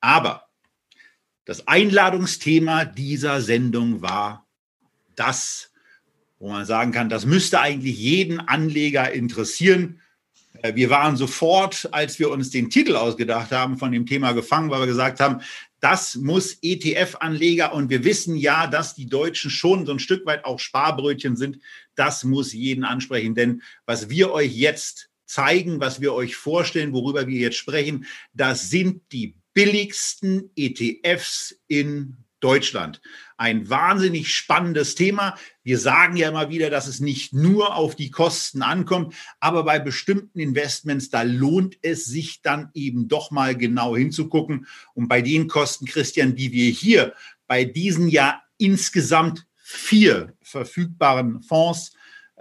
[0.00, 0.48] Aber
[1.46, 4.46] das Einladungsthema dieser Sendung war
[5.14, 5.72] das,
[6.38, 10.00] wo man sagen kann, das müsste eigentlich jeden Anleger interessieren.
[10.62, 14.70] Äh, wir waren sofort, als wir uns den Titel ausgedacht haben, von dem Thema gefangen,
[14.70, 15.40] weil wir gesagt haben,
[15.80, 20.44] das muss ETF-Anleger und wir wissen ja, dass die Deutschen schon so ein Stück weit
[20.44, 21.58] auch Sparbrötchen sind.
[21.94, 27.26] Das muss jeden ansprechen, denn was wir euch jetzt zeigen, was wir euch vorstellen, worüber
[27.26, 33.00] wir jetzt sprechen, das sind die billigsten ETFs in Deutschland.
[33.38, 35.36] Ein wahnsinnig spannendes Thema.
[35.62, 39.78] Wir sagen ja immer wieder, dass es nicht nur auf die Kosten ankommt, aber bei
[39.78, 44.66] bestimmten Investments, da lohnt es sich dann eben doch mal genau hinzugucken.
[44.92, 47.14] Und bei den Kosten, Christian, die wir hier
[47.46, 51.94] bei diesen ja insgesamt vier verfügbaren Fonds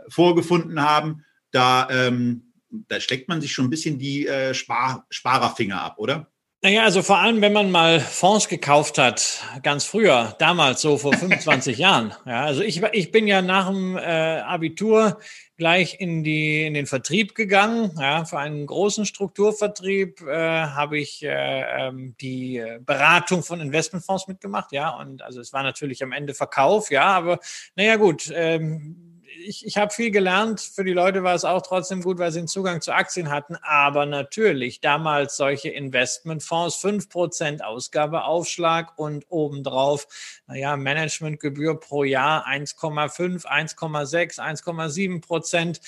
[0.10, 5.82] vorgefunden haben, da, ähm, da steckt man sich schon ein bisschen die äh, Spar Sparerfinger
[5.82, 6.32] ab, oder?
[6.66, 11.11] Naja, also vor allem, wenn man mal Fonds gekauft hat, ganz früher, damals so vor
[11.11, 12.14] 25 Jahren.
[12.26, 15.20] Ja, also ich, ich bin ja nach dem äh, Abitur
[15.57, 17.91] gleich in, die, in den Vertrieb gegangen.
[17.99, 24.72] Ja, für einen großen Strukturvertrieb äh, habe ich äh, ähm, die Beratung von Investmentfonds mitgemacht.
[24.72, 26.91] Ja, und also es war natürlich am Ende Verkauf.
[26.91, 27.39] Ja, aber
[27.76, 28.32] naja, gut.
[28.34, 29.12] Ähm,
[29.44, 30.62] ich, ich habe viel gelernt.
[30.62, 33.56] Für die Leute war es auch trotzdem gut, weil sie einen Zugang zu Aktien hatten.
[33.62, 40.08] Aber natürlich damals solche Investmentfonds, 5% Ausgabeaufschlag und obendrauf,
[40.48, 45.82] naja, Managementgebühr pro Jahr 1,5, 1,6, 1,7 Prozent.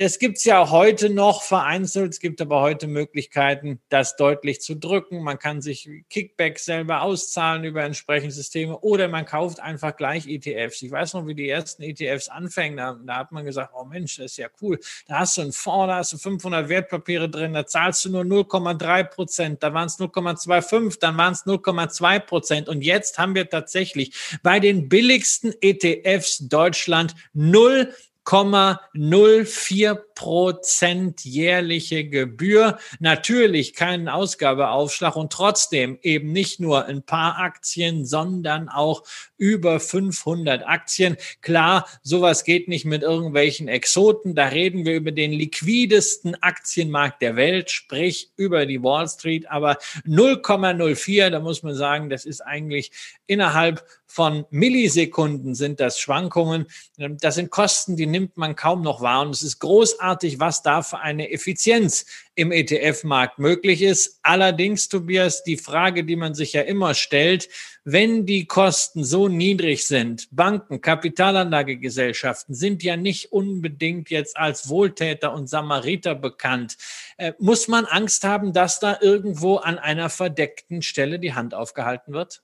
[0.00, 2.14] Das gibt es ja heute noch vereinzelt.
[2.14, 5.22] Es gibt aber heute Möglichkeiten, das deutlich zu drücken.
[5.22, 10.80] Man kann sich Kickbacks selber auszahlen über entsprechende Systeme oder man kauft einfach gleich ETFs.
[10.80, 12.78] Ich weiß noch, wie die ersten ETFs anfängen.
[12.78, 14.80] Da, da hat man gesagt, oh Mensch, das ist ja cool.
[15.06, 18.22] Da hast du einen Fonds, da hast du 500 Wertpapiere drin, da zahlst du nur
[18.22, 19.62] 0,3 Prozent.
[19.62, 22.70] Da waren es 0,25, dann waren es 0,2 Prozent.
[22.70, 27.92] Und jetzt haben wir tatsächlich bei den billigsten ETFs Deutschland 0
[28.26, 32.78] 0,04 Prozent jährliche Gebühr.
[32.98, 39.02] Natürlich keinen Ausgabeaufschlag und trotzdem eben nicht nur ein paar Aktien, sondern auch
[39.38, 41.16] über 500 Aktien.
[41.40, 44.34] Klar, sowas geht nicht mit irgendwelchen Exoten.
[44.34, 49.50] Da reden wir über den liquidesten Aktienmarkt der Welt, sprich über die Wall Street.
[49.50, 52.92] Aber 0,04, da muss man sagen, das ist eigentlich
[53.26, 56.66] innerhalb von Millisekunden sind das Schwankungen.
[56.96, 59.22] Das sind Kosten, die nimmt man kaum noch wahr.
[59.22, 64.18] Und es ist großartig, was da für eine Effizienz im ETF-Markt möglich ist.
[64.22, 67.48] Allerdings, Tobias, die Frage, die man sich ja immer stellt,
[67.84, 75.32] wenn die Kosten so niedrig sind, Banken, Kapitalanlagegesellschaften sind ja nicht unbedingt jetzt als Wohltäter
[75.32, 76.76] und Samariter bekannt.
[77.16, 82.12] Äh, muss man Angst haben, dass da irgendwo an einer verdeckten Stelle die Hand aufgehalten
[82.12, 82.42] wird?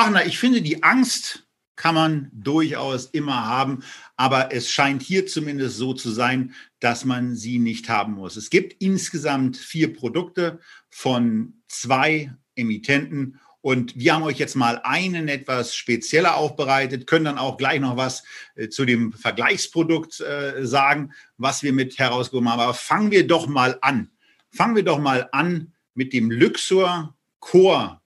[0.00, 3.82] Ach na, ich finde, die Angst kann man durchaus immer haben,
[4.16, 8.36] aber es scheint hier zumindest so zu sein, dass man sie nicht haben muss.
[8.36, 15.26] Es gibt insgesamt vier Produkte von zwei Emittenten und wir haben euch jetzt mal einen
[15.26, 18.22] etwas spezieller aufbereitet, können dann auch gleich noch was
[18.54, 22.60] äh, zu dem Vergleichsprodukt äh, sagen, was wir mit herausgekommen haben.
[22.60, 24.12] Aber fangen wir doch mal an.
[24.52, 27.97] Fangen wir doch mal an mit dem Luxor Core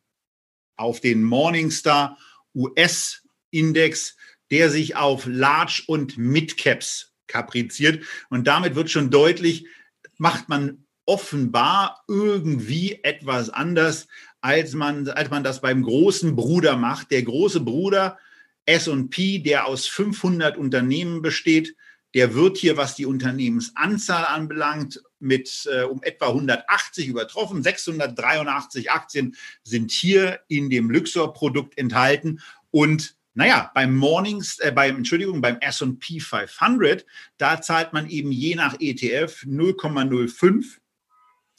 [0.82, 2.18] auf den Morningstar
[2.54, 4.16] US Index,
[4.50, 8.04] der sich auf Large und Mid Caps kapriziert.
[8.28, 9.66] Und damit wird schon deutlich,
[10.18, 14.08] macht man offenbar irgendwie etwas anders,
[14.40, 17.10] als man, als man das beim großen Bruder macht.
[17.10, 18.18] Der große Bruder
[18.66, 21.74] S&P, der aus 500 Unternehmen besteht,
[22.14, 27.62] der wird hier, was die Unternehmensanzahl anbelangt, mit äh, um etwa 180 übertroffen.
[27.62, 32.40] 683 Aktien sind hier in dem Luxor-Produkt enthalten.
[32.70, 37.06] Und naja, beim Mornings, äh, beim, Entschuldigung, beim S&P 500,
[37.38, 40.78] da zahlt man eben je nach ETF 0,05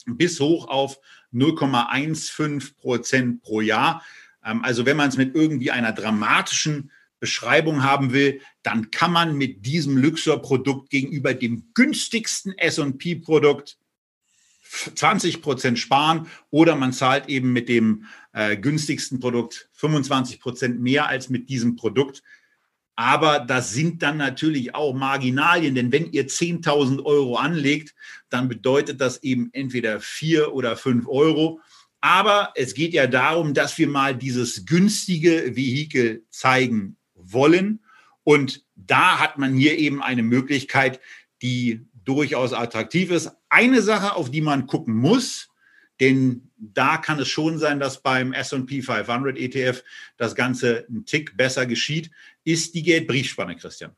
[0.06, 1.00] bis hoch auf
[1.32, 4.04] 0,15 Prozent pro Jahr.
[4.44, 6.92] Ähm, also wenn man es mit irgendwie einer dramatischen
[7.24, 13.78] Beschreibung haben will, dann kann man mit diesem Luxor-Produkt gegenüber dem günstigsten S&P-Produkt
[14.94, 18.04] 20 Prozent sparen oder man zahlt eben mit dem
[18.34, 22.22] äh, günstigsten Produkt 25 Prozent mehr als mit diesem Produkt.
[22.94, 27.94] Aber das sind dann natürlich auch Marginalien, denn wenn ihr 10.000 Euro anlegt,
[28.28, 31.62] dann bedeutet das eben entweder 4 oder 5 Euro.
[32.04, 36.98] Aber es geht ja darum, dass wir mal dieses günstige Vehikel zeigen
[37.32, 37.80] wollen.
[38.22, 41.00] Und da hat man hier eben eine Möglichkeit,
[41.42, 43.30] die durchaus attraktiv ist.
[43.48, 45.48] Eine Sache, auf die man gucken muss,
[46.00, 49.82] denn da kann es schon sein, dass beim SP 500 ETF
[50.16, 52.10] das Ganze ein Tick besser geschieht,
[52.44, 53.94] ist die Geldbriefspanne, Christian.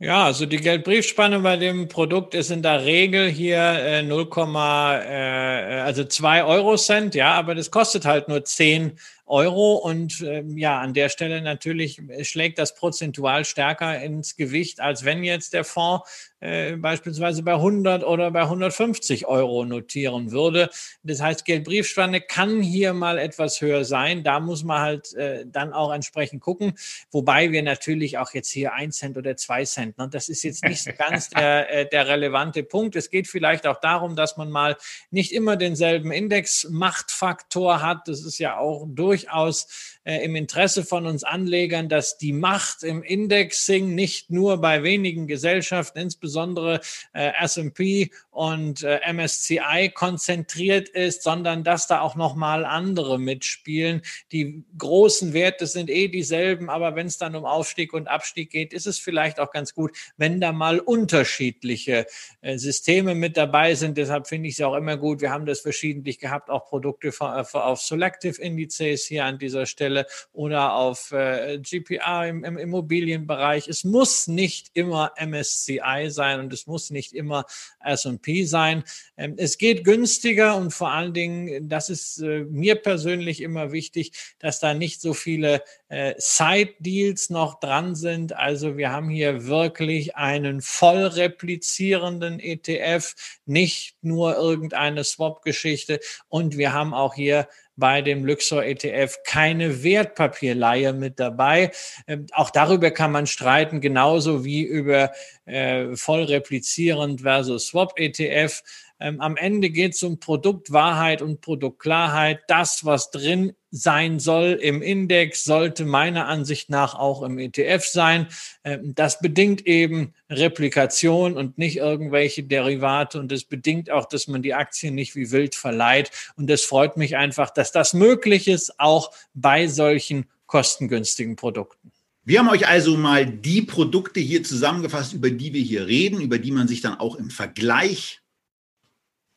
[0.00, 5.80] Ja, also die Geldbriefspanne bei dem Produkt ist in der Regel hier äh, 0, äh,
[5.80, 8.92] also 2 Euro Cent, ja, aber das kostet halt nur 10
[9.28, 9.74] Euro.
[9.74, 15.24] Und äh, ja, an der Stelle natürlich schlägt das prozentual stärker ins Gewicht, als wenn
[15.24, 20.70] jetzt der Fonds äh, beispielsweise bei 100 oder bei 150 Euro notieren würde.
[21.02, 24.22] Das heißt, Geldbriefspanne kann hier mal etwas höher sein.
[24.22, 26.74] Da muss man halt äh, dann auch entsprechend gucken.
[27.10, 30.64] Wobei wir natürlich auch jetzt hier ein Cent oder zwei Cent, ne, das ist jetzt
[30.64, 32.94] nicht so ganz der, äh, der relevante Punkt.
[32.94, 34.76] Es geht vielleicht auch darum, dass man mal
[35.10, 38.06] nicht immer denselben Indexmachtfaktor hat.
[38.06, 43.02] Das ist ja auch durchaus äh, im Interesse von uns Anlegern, dass die Macht im
[43.02, 46.80] Indexing nicht nur bei wenigen Gesellschaften, insbesondere
[47.12, 54.02] äh, S&P und äh, MSCI konzentriert ist, sondern dass da auch noch mal andere mitspielen.
[54.32, 58.72] Die großen Werte sind eh dieselben, aber wenn es dann um Aufstieg und Abstieg geht,
[58.72, 62.06] ist es vielleicht auch ganz gut, wenn da mal unterschiedliche
[62.42, 63.98] Systeme mit dabei sind.
[63.98, 65.20] Deshalb finde ich es auch immer gut.
[65.20, 70.06] Wir haben das verschiedentlich gehabt, auch Produkte auf Selective Indizes hier an dieser Stelle Stelle
[70.32, 73.68] oder auf äh, GPA im, im Immobilienbereich.
[73.68, 77.46] Es muss nicht immer MSCI sein und es muss nicht immer
[77.80, 78.84] S&P sein.
[79.16, 84.12] Ähm, es geht günstiger und vor allen Dingen, das ist äh, mir persönlich immer wichtig,
[84.38, 88.36] dass da nicht so viele äh, Side-Deals noch dran sind.
[88.36, 93.14] Also wir haben hier wirklich einen voll replizierenden ETF,
[93.46, 100.92] nicht nur irgendeine Swap-Geschichte und wir haben auch hier bei dem Luxor ETF keine Wertpapierleihe
[100.92, 101.70] mit dabei.
[102.06, 105.12] Ähm, auch darüber kann man streiten, genauso wie über
[105.46, 108.62] äh, voll replizierend versus Swap ETF.
[109.00, 112.40] Ähm, am Ende geht es um Produktwahrheit und Produktklarheit.
[112.48, 118.28] Das, was drin sein soll im Index, sollte meiner Ansicht nach auch im ETF sein.
[118.64, 124.42] Ähm, das bedingt eben Replikation und nicht irgendwelche Derivate und es bedingt auch, dass man
[124.42, 126.10] die Aktien nicht wie wild verleiht.
[126.36, 131.92] Und es freut mich einfach, dass das möglich ist, auch bei solchen kostengünstigen Produkten.
[132.24, 136.38] Wir haben euch also mal die Produkte hier zusammengefasst, über die wir hier reden, über
[136.38, 138.20] die man sich dann auch im Vergleich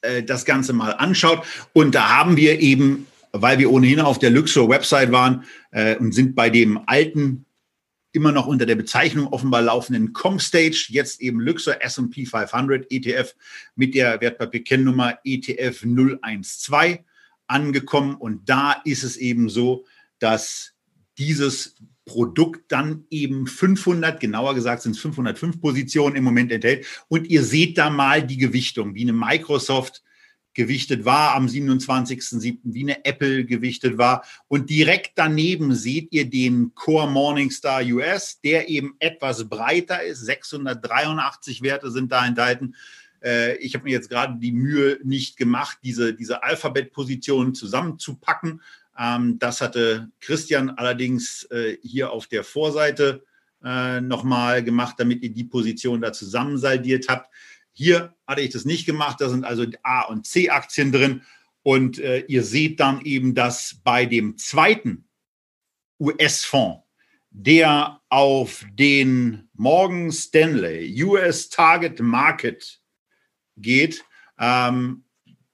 [0.02, 1.46] äh, das Ganze mal anschaut.
[1.74, 6.36] Und da haben wir eben weil wir ohnehin auf der Luxor-Website waren äh, und sind
[6.36, 7.46] bei dem alten,
[8.14, 13.36] immer noch unter der Bezeichnung offenbar laufenden Comstage, jetzt eben Luxor S&P 500 ETF
[13.76, 15.86] mit der Wertpapierkennnummer ETF
[16.44, 17.00] 012
[17.48, 18.16] angekommen.
[18.16, 19.86] Und da ist es eben so,
[20.20, 20.74] dass
[21.18, 21.76] dieses
[22.06, 26.86] Produkt dann eben 500, genauer gesagt sind es 505 Positionen im Moment enthält.
[27.08, 30.04] Und ihr seht da mal die Gewichtung, wie eine Microsoft
[30.54, 34.24] gewichtet war am 27.07., wie eine Apple gewichtet war.
[34.48, 40.22] Und direkt daneben seht ihr den Core Morningstar US, der eben etwas breiter ist.
[40.22, 42.76] 683 Werte sind da enthalten.
[43.24, 48.62] Äh, ich habe mir jetzt gerade die Mühe nicht gemacht, diese, diese Alphabet-Positionen zusammenzupacken.
[48.98, 53.24] Ähm, das hatte Christian allerdings äh, hier auf der Vorseite
[53.64, 57.30] äh, nochmal gemacht, damit ihr die Position da zusammensaldiert habt.
[57.74, 59.20] Hier hatte ich das nicht gemacht.
[59.20, 61.22] Da sind also A- und C-Aktien drin.
[61.64, 65.08] Und äh, ihr seht dann eben, dass bei dem zweiten
[66.00, 66.84] US-Fonds,
[67.30, 72.82] der auf den Morgan Stanley US Target Market
[73.58, 74.04] geht,
[74.40, 75.04] ähm,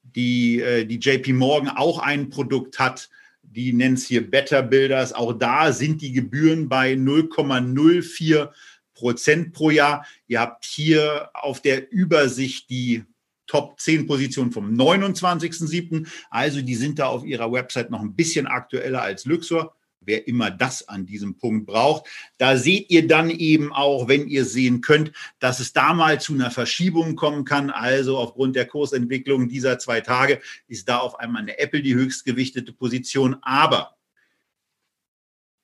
[0.01, 3.09] die, äh, die JP Morgan auch ein Produkt hat,
[3.43, 5.13] die nennt es hier Better Builders.
[5.13, 8.49] Auch da sind die Gebühren bei 0,04
[8.97, 10.05] Prozent pro Jahr.
[10.27, 13.03] Ihr habt hier auf der Übersicht die
[13.45, 16.07] Top 10 Positionen vom 29.07.
[16.31, 19.75] Also die sind da auf ihrer Website noch ein bisschen aktueller als Luxor.
[20.01, 22.07] Wer immer das an diesem Punkt braucht.
[22.37, 26.33] Da seht ihr dann eben auch, wenn ihr sehen könnt, dass es da mal zu
[26.33, 27.69] einer Verschiebung kommen kann.
[27.69, 32.73] Also aufgrund der Kursentwicklung dieser zwei Tage ist da auf einmal eine Apple die höchstgewichtete
[32.73, 33.35] Position.
[33.41, 33.96] Aber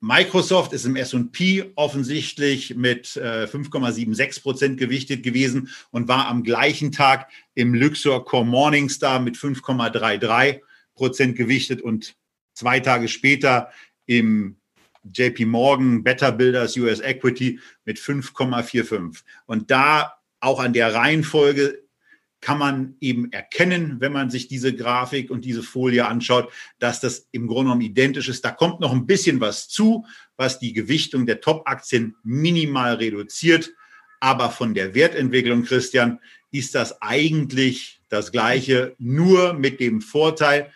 [0.05, 6.91] Microsoft ist im S&P offensichtlich mit äh, 5,76 Prozent gewichtet gewesen und war am gleichen
[6.91, 10.59] Tag im Luxor Core Morningstar mit 5,33
[10.93, 12.17] Prozent gewichtet und
[12.53, 13.71] zwei Tage später
[14.05, 14.57] im
[15.05, 19.21] JP Morgan Better Builders US Equity mit 5,45.
[19.45, 21.81] Und da auch an der Reihenfolge
[22.43, 27.29] kann man eben erkennen, wenn man sich diese Grafik und diese Folie anschaut, dass das
[27.31, 28.43] im Grunde genommen identisch ist.
[28.43, 33.71] Da kommt noch ein bisschen was zu, was die Gewichtung der Top-Aktien minimal reduziert.
[34.19, 36.19] Aber von der Wertentwicklung, Christian,
[36.51, 40.69] ist das eigentlich das Gleiche, nur mit dem Vorteil,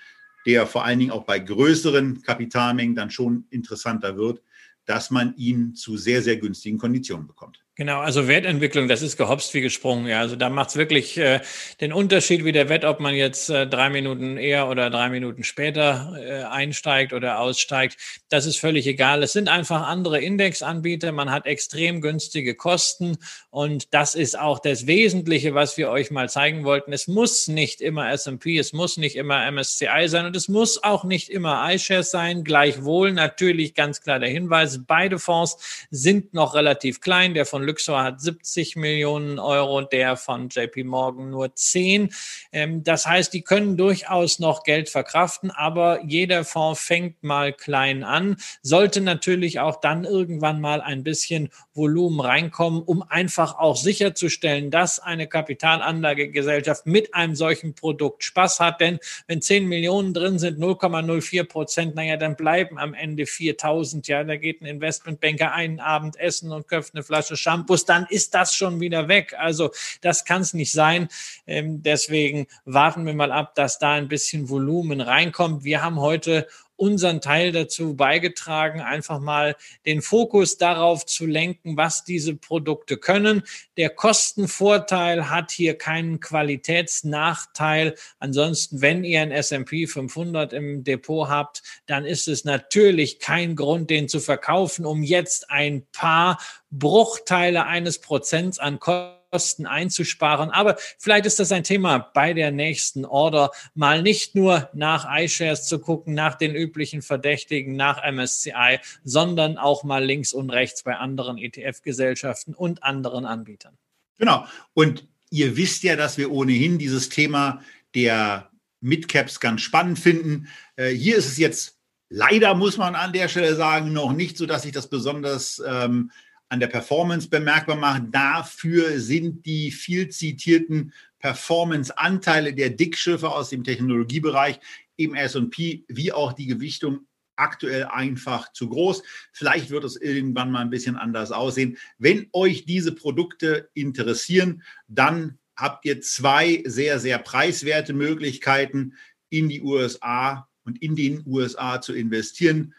[0.45, 4.41] der vor allen Dingen auch bei größeren Kapitalmengen dann schon interessanter wird,
[4.86, 7.66] dass man ihn zu sehr, sehr günstigen Konditionen bekommt.
[7.80, 10.07] Genau, also Wertentwicklung, das ist gehopst wie gesprungen.
[10.07, 11.41] Ja, also da macht es wirklich äh,
[11.80, 15.43] den Unterschied wie der Wert, ob man jetzt äh, drei Minuten eher oder drei Minuten
[15.43, 17.97] später äh, einsteigt oder aussteigt.
[18.30, 19.21] Das ist völlig egal.
[19.21, 21.11] Es sind einfach andere Indexanbieter.
[21.11, 23.19] Man hat extrem günstige Kosten
[23.51, 26.93] und das ist auch das Wesentliche, was wir euch mal zeigen wollten.
[26.93, 31.03] Es muss nicht immer S&P, es muss nicht immer MSCI sein und es muss auch
[31.03, 32.43] nicht immer iShares sein.
[32.43, 37.36] Gleichwohl natürlich ganz klar der Hinweis: Beide Fonds sind noch relativ klein.
[37.36, 42.09] Der von Luxor hat 70 Millionen Euro, der von JP Morgan nur 10.
[42.51, 48.03] Ähm, das heißt, die können durchaus noch Geld verkraften, aber jeder Fonds fängt mal klein
[48.03, 54.72] an, sollte natürlich auch dann irgendwann mal ein bisschen Volumen reinkommen, um einfach auch sicherzustellen,
[54.72, 58.82] dass eine Kapitalanlagegesellschaft mit einem solchen Produkt Spaß hat.
[58.82, 64.07] Denn wenn 10 Millionen drin sind, 0,04 Prozent, naja, dann bleiben am Ende 4000.
[64.07, 68.05] Ja, da geht ein Investmentbanker einen Abend essen und köpft eine Flasche Champagner Campus, dann
[68.10, 69.34] ist das schon wieder weg.
[69.38, 71.10] Also das kann es nicht sein.
[71.47, 75.64] Ähm, deswegen warten wir mal ab, dass da ein bisschen Volumen reinkommt.
[75.64, 76.47] Wir haben heute
[76.78, 79.55] unseren Teil dazu beigetragen, einfach mal
[79.86, 83.43] den Fokus darauf zu lenken, was diese Produkte können.
[83.75, 87.95] Der Kostenvorteil hat hier keinen Qualitätsnachteil.
[88.19, 93.89] Ansonsten, wenn ihr ein S&P 500 im Depot habt, dann ist es natürlich kein Grund,
[93.89, 96.39] den zu verkaufen, um jetzt ein paar
[96.71, 99.16] Bruchteile eines Prozents an Kosten
[99.65, 100.49] einzusparen.
[100.51, 105.66] Aber vielleicht ist das ein Thema bei der nächsten Order, mal nicht nur nach iShares
[105.66, 110.95] zu gucken, nach den üblichen Verdächtigen, nach MSCI, sondern auch mal links und rechts bei
[110.95, 113.78] anderen ETF-Gesellschaften und anderen Anbietern.
[114.17, 114.45] Genau.
[114.74, 117.62] Und ihr wisst ja, dass wir ohnehin dieses Thema
[117.95, 118.49] der
[118.79, 120.47] Midcaps ganz spannend finden.
[120.75, 121.78] Äh, hier ist es jetzt
[122.09, 126.12] Leider muss man an der Stelle sagen, noch nicht so, dass sich das besonders ähm,
[126.49, 128.03] an der Performance bemerkbar macht.
[128.11, 134.59] Dafür sind die viel zitierten Performance-Anteile der Dickschiffe aus dem Technologiebereich
[134.95, 139.03] im S&P wie auch die Gewichtung aktuell einfach zu groß.
[139.32, 141.78] Vielleicht wird es irgendwann mal ein bisschen anders aussehen.
[141.97, 148.93] Wenn euch diese Produkte interessieren, dann habt ihr zwei sehr, sehr preiswerte Möglichkeiten
[149.29, 152.74] in die USA und in den USA zu investieren.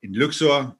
[0.00, 0.77] In Luxor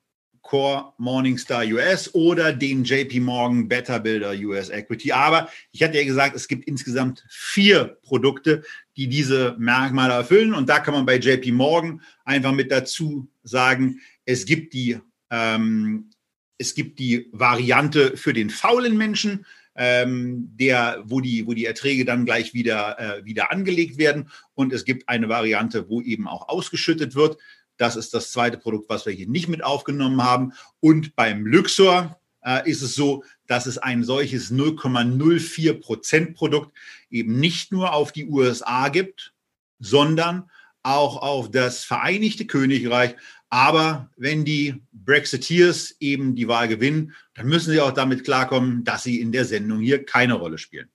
[0.48, 5.12] Core Morningstar US oder den JP Morgan Better Builder US Equity.
[5.12, 8.62] Aber ich hatte ja gesagt, es gibt insgesamt vier Produkte,
[8.96, 10.54] die diese Merkmale erfüllen.
[10.54, 14.98] Und da kann man bei JP Morgan einfach mit dazu sagen, es gibt die,
[15.30, 16.12] ähm,
[16.56, 19.44] es gibt die Variante für den faulen Menschen,
[19.76, 24.30] ähm, der, wo, die, wo die Erträge dann gleich wieder, äh, wieder angelegt werden.
[24.54, 27.36] Und es gibt eine Variante, wo eben auch ausgeschüttet wird.
[27.78, 30.52] Das ist das zweite Produkt, was wir hier nicht mit aufgenommen haben.
[30.80, 36.76] Und beim Luxor äh, ist es so, dass es ein solches 0,04 Prozent Produkt
[37.10, 39.32] eben nicht nur auf die USA gibt,
[39.78, 40.50] sondern
[40.82, 43.14] auch auf das Vereinigte Königreich.
[43.50, 49.04] Aber wenn die Brexiteers eben die Wahl gewinnen, dann müssen sie auch damit klarkommen, dass
[49.04, 50.90] sie in der Sendung hier keine Rolle spielen.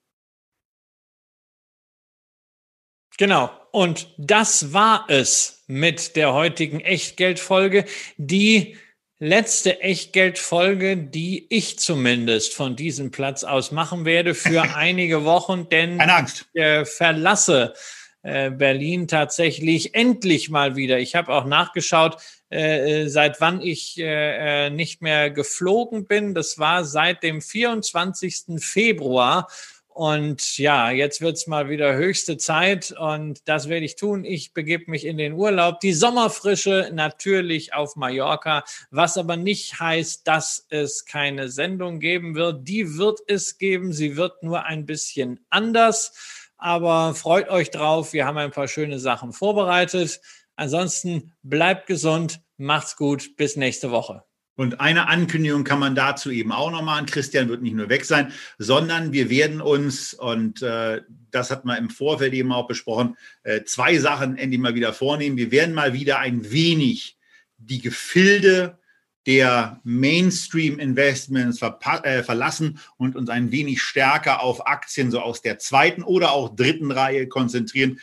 [3.18, 3.52] Genau.
[3.72, 7.86] Und das war es mit der heutigen Echtgeldfolge.
[8.18, 8.78] Die
[9.18, 16.00] letzte Echtgeldfolge, die ich zumindest von diesem Platz aus machen werde für einige Wochen, denn
[16.00, 17.74] ich äh, verlasse
[18.22, 21.00] äh, Berlin tatsächlich endlich mal wieder.
[21.00, 22.18] Ich habe auch nachgeschaut,
[22.50, 26.36] äh, seit wann ich nicht mehr geflogen bin.
[26.36, 28.60] Das war seit dem 24.
[28.60, 29.48] Februar.
[29.94, 34.26] Und ja, jetzt wird's mal wieder höchste Zeit und das werde ich tun.
[34.26, 35.80] Ich begebe mich in den Urlaub.
[35.82, 42.68] Die Sommerfrische natürlich auf Mallorca, was aber nicht heißt, dass es keine Sendung geben wird.
[42.68, 43.94] Die wird es geben.
[43.94, 46.14] Sie wird nur ein bisschen anders.
[46.58, 48.14] Aber freut euch drauf.
[48.14, 50.22] Wir haben ein paar schöne Sachen vorbereitet.
[50.56, 53.36] Ansonsten bleibt gesund, macht's gut.
[53.38, 54.24] Bis nächste Woche.
[54.56, 57.08] Und eine Ankündigung kann man dazu eben auch noch machen.
[57.08, 61.02] Christian wird nicht nur weg sein, sondern wir werden uns, und äh,
[61.32, 65.38] das hat man im Vorfeld eben auch besprochen, äh, zwei Sachen endlich mal wieder vornehmen.
[65.38, 67.18] Wir werden mal wieder ein wenig
[67.58, 68.78] die Gefilde
[69.26, 76.04] der Mainstream-Investments äh, verlassen und uns ein wenig stärker auf Aktien so aus der zweiten
[76.04, 78.00] oder auch dritten Reihe konzentrieren,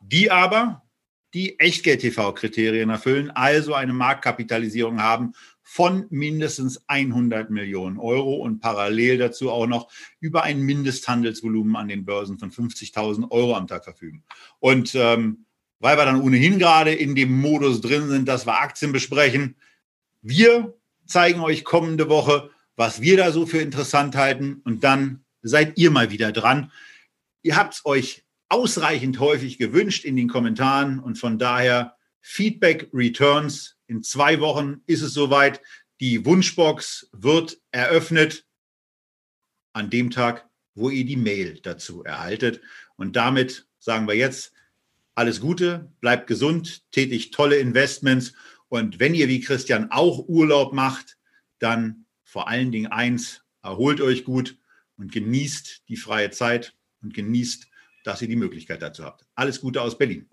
[0.00, 0.82] die aber
[1.32, 5.32] die Echtgeld-TV-Kriterien erfüllen, also eine Marktkapitalisierung haben
[5.74, 9.90] von mindestens 100 Millionen Euro und parallel dazu auch noch
[10.20, 14.22] über ein Mindesthandelsvolumen an den Börsen von 50.000 Euro am Tag verfügen.
[14.60, 15.46] Und ähm,
[15.80, 19.56] weil wir dann ohnehin gerade in dem Modus drin sind, dass wir Aktien besprechen,
[20.22, 25.76] wir zeigen euch kommende Woche, was wir da so für interessant halten und dann seid
[25.76, 26.70] ihr mal wieder dran.
[27.42, 33.73] Ihr habt es euch ausreichend häufig gewünscht in den Kommentaren und von daher Feedback Returns
[33.86, 35.60] in zwei Wochen ist es soweit.
[36.00, 38.46] Die Wunschbox wird eröffnet
[39.72, 42.60] an dem Tag, wo ihr die Mail dazu erhaltet.
[42.96, 44.52] Und damit sagen wir jetzt
[45.14, 48.32] alles Gute, bleibt gesund, tätigt tolle Investments.
[48.68, 51.16] Und wenn ihr wie Christian auch Urlaub macht,
[51.58, 54.58] dann vor allen Dingen eins, erholt euch gut
[54.96, 57.68] und genießt die freie Zeit und genießt,
[58.04, 59.24] dass ihr die Möglichkeit dazu habt.
[59.34, 60.28] Alles Gute aus Berlin.